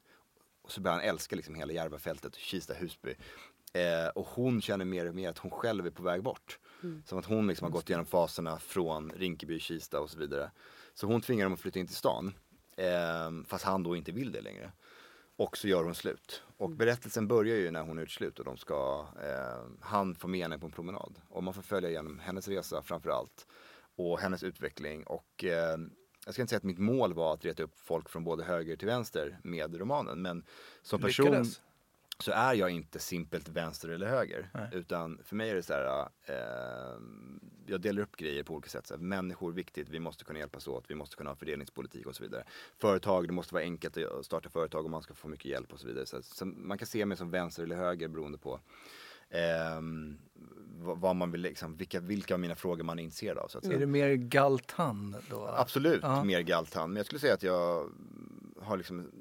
[0.67, 3.15] så börjar han älska liksom hela Järvafältet, Kista, Husby.
[3.75, 6.59] Eh, och hon känner mer och mer att hon själv är på väg bort.
[7.05, 10.51] Som att hon liksom har gått igenom faserna från Rinkeby, Kista och så vidare.
[10.93, 12.33] Så hon tvingar dem att flytta in till stan.
[12.77, 14.71] Eh, fast han då inte vill det längre.
[15.37, 16.43] Och så gör hon slut.
[16.57, 20.41] Och berättelsen börjar ju när hon är utslut och de ska, eh, han får med
[20.41, 21.21] henne på en promenad.
[21.29, 23.47] Och man får följa igenom hennes resa framför allt.
[23.95, 25.03] Och hennes utveckling.
[25.03, 25.77] Och eh,
[26.25, 28.75] jag ska inte säga att mitt mål var att reta upp folk från både höger
[28.75, 30.21] till vänster med romanen.
[30.21, 30.43] Men
[30.81, 31.61] som person Lyckades.
[32.19, 34.49] Så är jag inte simpelt vänster eller höger.
[34.53, 34.69] Nej.
[34.71, 36.99] Utan för mig är det så här, eh,
[37.65, 38.87] jag delar upp grejer på olika sätt.
[38.87, 42.05] Så här, människor är viktigt, vi måste kunna hjälpas åt, vi måste kunna ha fördelningspolitik
[42.07, 42.43] och så vidare.
[42.77, 45.79] Företag, det måste vara enkelt att starta företag och man ska få mycket hjälp och
[45.79, 46.05] så vidare.
[46.05, 48.59] Så, så man kan se mig som vänster eller höger beroende på
[49.29, 50.17] ehm,
[50.77, 53.47] vad, man vill, liksom, vilka, vilka av mina frågor man är intresserad av.
[53.47, 53.59] Så.
[53.71, 55.47] Är det mer Galtan då?
[55.47, 56.23] Absolut Ja.
[56.23, 56.89] mer Galtan.
[56.89, 57.89] Men jag skulle säga att jag
[58.61, 59.11] har liksom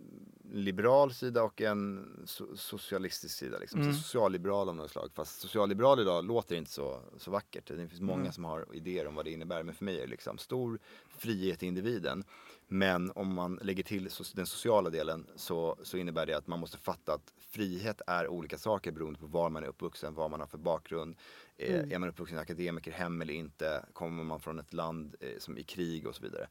[0.54, 3.58] liberal sida och en so- socialistisk sida.
[3.58, 3.80] Liksom.
[3.80, 3.92] Mm.
[3.92, 5.10] Så socialliberal av något slag.
[5.14, 7.66] Fast socialliberal idag låter inte så, så vackert.
[7.66, 8.32] Det finns många Mm.
[8.32, 9.62] som har idéer om vad det innebär.
[9.62, 10.78] Men för mig är det liksom stor
[11.08, 12.24] frihet i individen.
[12.68, 16.78] Men om man lägger till den sociala delen så, så innebär det att man måste
[16.78, 20.46] fatta att frihet är olika saker beroende på var man är uppvuxen, vad man har
[20.46, 21.16] för bakgrund.
[21.56, 23.84] Eh, Är man uppvuxen i akademikerhem eller inte?
[23.92, 26.46] Kommer man från ett land eh, som i krig och så vidare.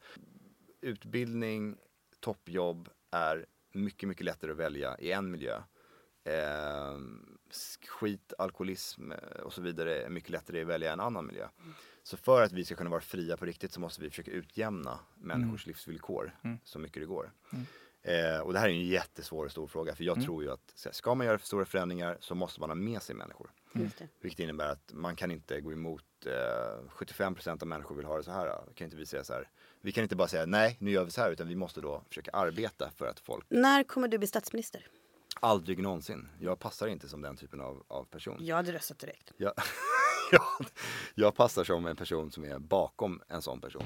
[0.80, 1.76] Utbildning,
[2.20, 5.62] toppjobb är mycket, mycket lättare att välja i en miljö.
[6.24, 6.98] Eh,
[7.88, 11.48] skit, alkoholism eh, och så vidare är mycket lättare att välja i en annan miljö.
[12.02, 14.98] Så för att vi ska kunna vara fria på riktigt så måste vi försöka utjämna
[15.14, 17.32] människors livsvillkor så mycket det går.
[18.02, 20.72] Eh, och det här är en jättesvår och stor fråga för jag tror ju att
[20.92, 23.50] ska man göra för stora förändringar så måste man ha med sig människor.
[23.98, 24.08] Det.
[24.20, 28.22] Vilket innebär att man kan inte gå emot eh, 75% av människor vill ha det
[28.24, 28.46] så här.
[28.46, 28.72] Då.
[28.74, 29.48] Kan inte vi säga så här.
[29.84, 32.02] Vi kan inte bara säga nej, nu gör vi så här utan vi måste då
[32.08, 34.86] försöka arbeta för att folk När kommer du bli statsminister?
[35.40, 36.28] aldrig någonsin.
[36.40, 38.36] Jag passar inte som den typen av, av person.
[38.40, 39.32] Jag hade röstat direkt.
[39.36, 39.52] Jag,
[40.32, 40.42] jag,
[41.14, 43.84] jag passar som en person som är bakom en sån person.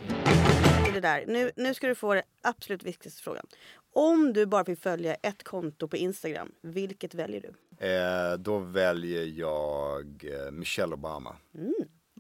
[0.95, 1.25] Det där.
[1.27, 3.47] Nu, nu ska du få den absolut viktigaste frågan.
[3.93, 7.87] Om du bara fick följa ett konto på Instagram, vilket väljer du?
[7.87, 11.37] Eh, då väljer jag eh, Michelle Obama.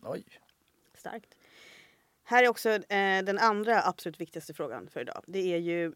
[0.02, 0.24] Oj.
[0.94, 1.34] Starkt.
[2.30, 5.24] Här är också eh, den andra absolut viktigaste frågan för idag.
[5.26, 5.92] Det är ju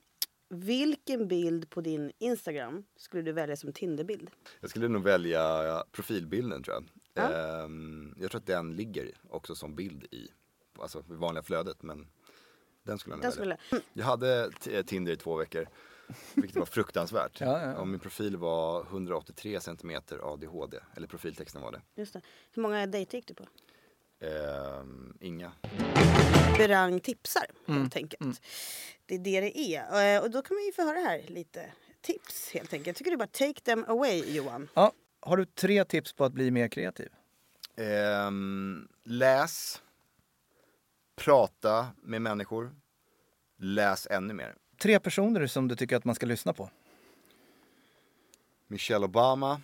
[0.48, 4.30] vilken bild på din Instagram skulle du välja som Tinderbild?
[4.60, 6.84] Jag skulle nog välja profilbilden tror jag.
[7.14, 7.32] Ja.
[7.64, 10.28] Ehm, jag tror att den ligger också som bild i,
[10.78, 12.06] alltså i vanliga flödet men
[12.82, 13.56] den skulle jag nog Den välja.
[13.66, 13.82] skulle...
[13.92, 15.68] Jag hade t- Tinder i två veckor,
[16.34, 17.40] vilket var fruktansvärt.
[17.40, 17.76] Ja, ja, ja.
[17.76, 21.80] Och min profil var 183 centimeter ADHD, eller profiltexten var det.
[21.94, 22.20] Just det.
[22.52, 23.44] Hur många dejter gick du på?
[24.22, 25.52] Ehm, inga.
[26.58, 28.40] Berang tipsar Mm, helt enkelt.
[29.06, 30.16] Det är det det är.
[30.16, 32.86] Eh, Och då kan vi ju få höra här lite tips helt enkelt.
[32.86, 34.68] Jag tycker du bara take them away Johan.
[34.74, 37.08] Ja, har du tre tips på att bli mer kreativ?
[37.76, 39.82] Ehm, läs,
[41.16, 42.74] prata med människor,
[43.58, 44.54] läs ännu mer.
[44.78, 46.70] Tre personer som du tycker att man ska lyssna på.
[48.66, 49.60] Michelle Obama,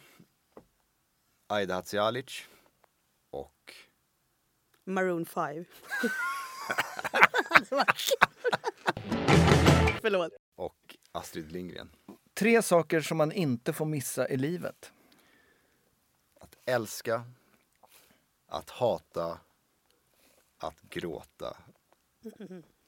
[1.46, 2.44] Aida Hadzialic
[3.30, 3.74] och
[4.89, 5.64] Maroon 5.
[10.01, 10.32] Förlåt.
[10.55, 11.91] och Astrid Lindgren.
[12.34, 14.93] Tre saker som man inte får missa i livet.
[16.41, 17.24] Att älska,
[18.47, 19.39] att hata,
[20.59, 21.57] att gråta.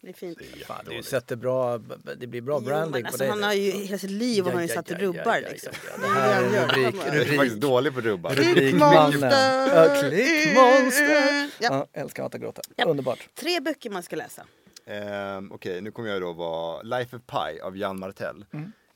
[0.03, 0.39] Det är fint.
[0.39, 1.79] Det är Fan, du sätter bra,
[2.17, 3.29] det blir bra Jo, branding men på alltså, dig.
[3.29, 5.73] han har ju hela sitt liv har han ju satt rubbar liksom.
[5.97, 7.53] Det Det är här det är rubrik, Jag är faktiskt rubrik.
[7.63, 8.35] dålig på rubbar.
[8.35, 10.11] Klickmonster.
[10.11, 11.51] Klickmonster.
[11.61, 11.69] Ja.
[11.93, 12.63] Ja, älskar att gråta.
[12.77, 12.85] Ja.
[12.85, 13.29] Underbart.
[13.35, 14.47] Tre böcker man ska läsa.
[14.87, 18.45] Ehm, Okej, nu kommer jag då vara Life of Pi av Jan Martell.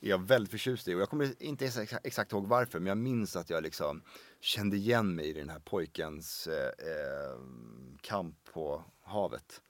[0.01, 2.97] Är jag väldigt förtjust i och jag kommer inte exa- exakt ihåg varför men jag
[2.97, 4.01] minns att jag liksom
[4.41, 7.39] kände igen mig i den här pojkens eh, eh,
[8.01, 9.61] kamp på havet.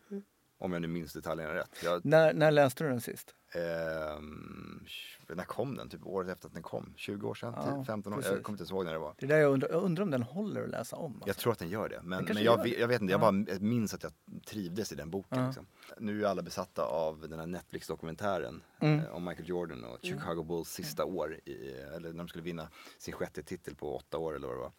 [0.58, 1.70] Om jag nu minns detaljerna rätt.
[1.84, 3.36] Jag, När, när läste du den sist?
[3.54, 4.86] ehm,
[5.30, 5.90] när kom den?
[5.90, 6.94] Typ året efter att den kom?
[6.96, 7.54] 20 år sedan?
[7.58, 8.18] Ja, 10, 15 år?
[8.18, 8.32] precis.
[8.32, 9.16] Jag kommer inte ens ihåg när det var.
[9.18, 11.14] Det är där jag, undrar, jag undrar om den håller att läsa om.
[11.14, 11.28] Alltså.
[11.30, 12.02] Jag tror att den gör det.
[12.04, 12.80] Men, men jag, gör vet- det.
[12.80, 13.32] jag vet inte, jag Ja.
[13.32, 14.12] bara minns att jag
[14.46, 15.40] trivdes i den boken.
[15.40, 15.46] Ja.
[15.46, 15.66] Liksom.
[16.00, 19.00] Nu är alla besatta av den här Netflix-dokumentären Mm.
[19.00, 21.40] eh, om Michael Jordan och Chicago Bulls sista år.
[21.46, 24.62] I, eller när de skulle vinna sin sjätte titel på åtta år eller vad det
[24.62, 24.72] var.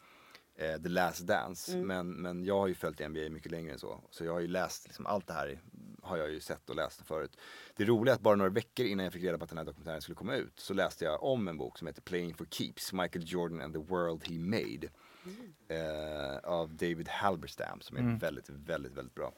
[0.59, 1.73] Eh, The Last Dance.
[1.73, 1.87] Mm.
[1.87, 4.01] Men, men jag har ju följt NBA mycket längre än så.
[4.11, 5.61] Så jag har ju läst liksom allt det här.
[6.03, 7.37] har jag ju sett och läst förut.
[7.77, 9.65] Det roliga är att bara några veckor innan jag fick reda på att den här
[9.65, 12.93] dokumentären skulle komma ut så läste jag om en bok som heter Playing for Keeps,
[12.93, 14.89] Michael Jordan and the World He Made.
[15.69, 19.33] Eh, av David Halberstam som är väldigt, väldigt, väldigt bra.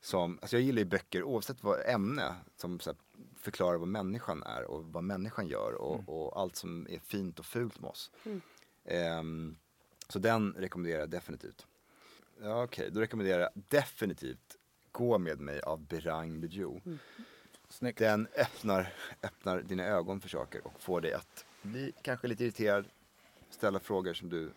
[0.00, 2.98] Som, alltså jag gillar ju böcker oavsett vad ämne som så här,
[3.36, 7.46] förklarar vad människan är och vad människan gör och, och allt som är fint och
[7.46, 8.10] fult med oss.
[8.84, 9.56] Ehm,
[10.08, 11.66] så den rekommenderar jag definitivt.
[12.42, 14.56] Ja, Okej, då rekommenderar jag definitivt
[14.92, 16.80] Gå med mig av Berang Bidjo.
[17.68, 17.98] Snyggt.
[17.98, 18.92] Den öppnar,
[19.22, 22.84] öppnar dina ögon för saker och får dig att bli kanske lite irriterad,
[23.50, 24.50] ställa frågor som du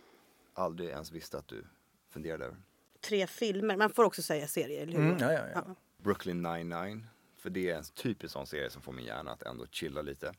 [0.54, 1.66] aldrig ens visste att du
[2.10, 2.58] funderade över.
[3.02, 3.78] Tre filmer.
[3.78, 5.00] Man får också säga serier, eller hur?
[5.00, 5.76] Mm, ja, ja, ja.
[5.98, 7.04] Brooklyn 99,
[7.38, 10.34] för det är en typisk sån serie som får min hjärna att ändå chilla lite.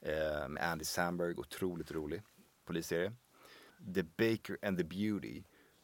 [0.00, 2.22] Eh, med Andy Samberg, otroligt rolig
[2.64, 3.12] polisserie.
[3.94, 5.42] The Baker and the Beauty,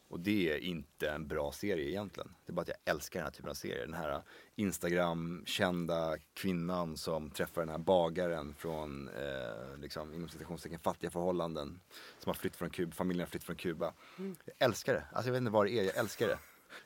[0.09, 2.33] och det är inte en bra serie egentligen.
[2.45, 3.85] Det är bara att jag älskar den här typen av serier.
[3.85, 4.21] Den här
[4.55, 11.79] Instagram-kända kvinnan som träffar den här bagaren från, eh, liksom, inom citationstecken, fattiga förhållanden.
[12.19, 13.93] Som har flytt från Kuba, familjen har flytt från Kuba.
[14.17, 15.03] Jag älskar det.
[15.11, 16.37] Alltså jag vet inte vad det är, jag älskar det.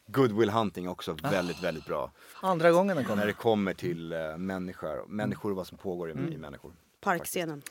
[0.08, 2.12] Good Will Hunting också väldigt, väldigt bra.
[2.42, 3.26] Andra gången den När kommer.
[3.26, 6.74] det kommer till uh, människor, människor och vad som pågår i, i människor.
[7.00, 7.62] Parkscenen.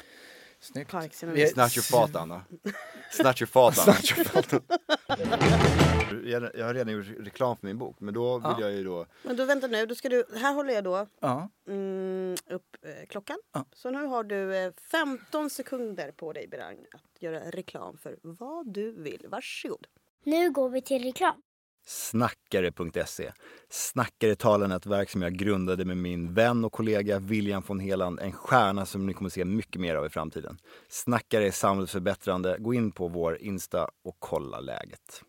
[0.61, 0.91] Snyggt.
[0.91, 1.35] Parkscenen.
[1.35, 2.43] Vi är- Snatch your fat Anna.
[3.11, 4.63] Snatch your fat Anna.
[6.25, 8.61] jag, jag har redan gjort reklam för min bok men då vill Ja.
[8.61, 11.49] jag ju då Men då vänta nu, då ska du, här håller jag då Ja.
[11.69, 13.39] mm, upp eh, klockan.
[13.53, 13.65] Ja.
[13.73, 18.73] Så nu har du eh, 15 sekunder på dig Berang att göra reklam för vad
[18.73, 19.27] du vill.
[19.29, 19.87] Varsågod.
[20.25, 21.43] Nu går vi till reklam.
[21.87, 23.33] Snackare.se.
[23.71, 28.21] Snackare talarnätverk som jag grundade med min vän och kollega William von Heland.
[28.21, 30.59] En stjärna som ni kommer se mycket mer av i framtiden.
[30.89, 32.57] Snackare är samhällsförbättrande.
[32.59, 35.23] Gå in på vår Insta och kolla läget.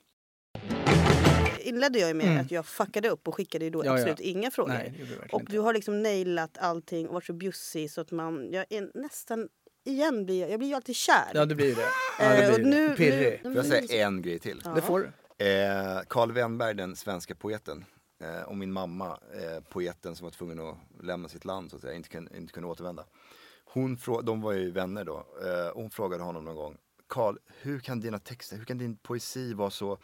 [1.60, 2.42] Inledde jag med Mm.
[2.42, 3.94] att jag fuckade upp och skickade ju då Ja, ja.
[3.94, 4.70] absolut inga frågor.
[4.74, 4.94] Nej,
[5.28, 5.52] det och inte.
[5.54, 9.48] du har liksom nailat allting och varit så bjussig så att man, jag är nästan,
[9.86, 11.32] igen blir jag, jag blir ju alltid kär.
[11.34, 11.82] Ja, det blir det.
[12.20, 12.70] Ja, Eh, det och blir det.
[12.90, 13.42] nu- Pirrig.
[13.44, 14.62] nu- Får jag säga en grej till?
[14.76, 15.12] Det får du.
[15.42, 17.86] Eh, Carl Wennberg, den svenska poeten,
[18.20, 21.82] eh, och min mamma, eh, poeten som var tvungen att lämna sitt land så att
[21.82, 23.06] säga, inte, kunde, inte kunde återvända.
[23.66, 26.78] Hon frå- de var ju vänner då, eh, hon frågade honom någon gång,
[27.08, 29.98] Karl, hur kan dina texter, hur kan din poesi vara så,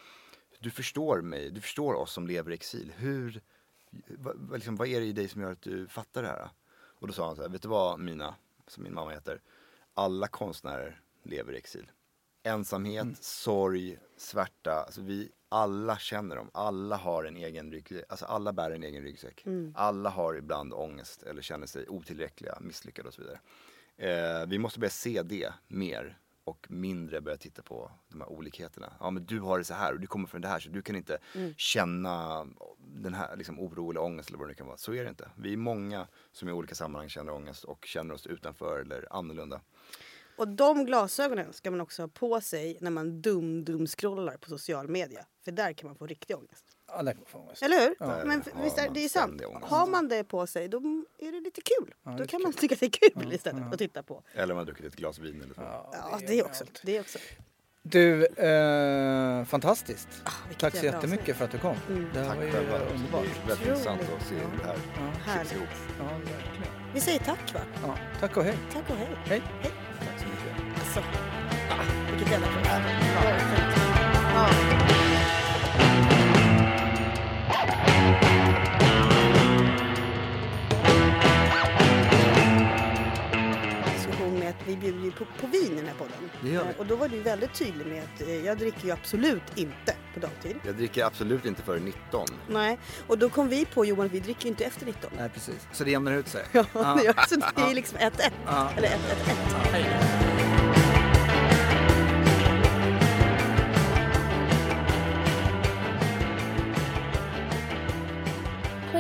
[0.60, 3.42] du förstår mig, du förstår oss som lever i exil, hur,
[4.08, 6.50] va, liksom, vad är det i dig som gör att du fattar det här?
[6.76, 8.36] Och då sa han så här, vet du vad Mina,
[8.68, 9.42] som min mamma heter,
[9.94, 11.92] alla konstnärer lever i exil
[12.44, 14.72] ensamhet, sorg, svärta.
[14.72, 16.50] Alltså vi alla känner dem.
[16.54, 18.06] Alla har en egen ryggsäck.
[18.10, 19.44] Alltså alla bär en egen ryggsäck.
[19.76, 23.40] Alla har ibland ångest eller känner sig otillräckliga, misslyckade och så vidare.
[23.98, 28.94] Eh, vi måste börja se det mer och mindre börja titta på de här olikheterna.
[29.00, 30.82] Ja men du har det så här och du kommer från det här så du
[30.82, 31.18] kan inte
[31.58, 32.48] känna
[32.80, 34.78] den här liksom, oro eller ångest eller vad det kan vara.
[34.78, 35.30] Så är det inte.
[35.36, 39.62] Vi är många som i olika sammanhang känner ångest och känner oss utanför eller annorlunda.
[40.38, 45.26] Och de glasögonen ska man också ha på sig när man dum-dum-scrollar på social media.
[45.46, 46.64] För där kan man få riktig ångest.
[46.88, 47.64] Ja, där kan man få ångest.
[47.64, 47.96] Eller hur?
[48.00, 48.22] Ja.
[48.26, 49.42] Men Där visst är det är sant.
[49.62, 50.78] Har man det på sig då
[51.20, 51.94] är det lite kul.
[52.04, 54.24] Ja, då kan man tycka att det är kul istället att titta på.
[54.34, 55.62] Eller om man har druckit ett glas vin eller så.
[55.62, 56.66] Ja, Ja, är det också.
[56.84, 57.20] Det också.
[57.84, 60.08] Du, eh, fantastiskt.
[60.48, 61.36] vilket Tack så jättemycket avsnitt.
[61.38, 61.76] för att du kom.
[61.90, 62.10] Mm.
[62.14, 62.80] Det här Tack var ju själva.
[62.80, 63.24] underbart.
[63.24, 64.78] Det är väldigt intressant att se hur det här
[65.28, 65.68] Ja, klipps ihop.
[66.00, 66.94] ja, verkligen.
[66.94, 67.60] Vi säger tack va?
[67.84, 68.58] Ja, tack och hej.
[68.74, 69.08] Tack och hej.
[69.26, 69.42] Hej.
[69.58, 69.74] Mycket.
[70.88, 71.00] Alltså,
[71.70, 72.82] ah, vilket jävla program.
[73.16, 73.82] Ja, fint.
[74.34, 75.58] Ja.
[83.96, 86.30] Diskussion med att vi bjuder ju på, på vin i den här podden.
[86.42, 86.70] Det gör vi.
[86.70, 89.94] Eh, Och då var du väldigt tydlig med att eh, jag dricker ju absolut inte
[90.14, 90.56] på dagtid.
[90.66, 92.26] Jag dricker absolut inte före 19.
[92.50, 95.12] Nej, och då kom vi på Johan att vi dricker ju inte efter 19.
[95.18, 95.68] Nej, precis.
[95.72, 96.46] Så det jämnar ut sig.
[96.54, 98.12] Ja, det gör- så det är liksom 1-1.
[98.46, 98.70] Ja.
[98.78, 100.57] Eller 1-1-1.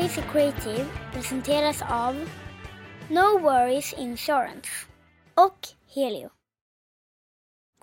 [0.07, 2.29] Crazy Creative presenteras av
[3.09, 4.69] No Worries Insurance
[5.33, 6.29] och Helio.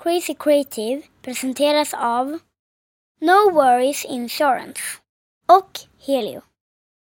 [0.02, 2.38] Crazy Creative presenteras av
[3.20, 4.80] No Worries Insurance
[5.48, 6.42] och Helio.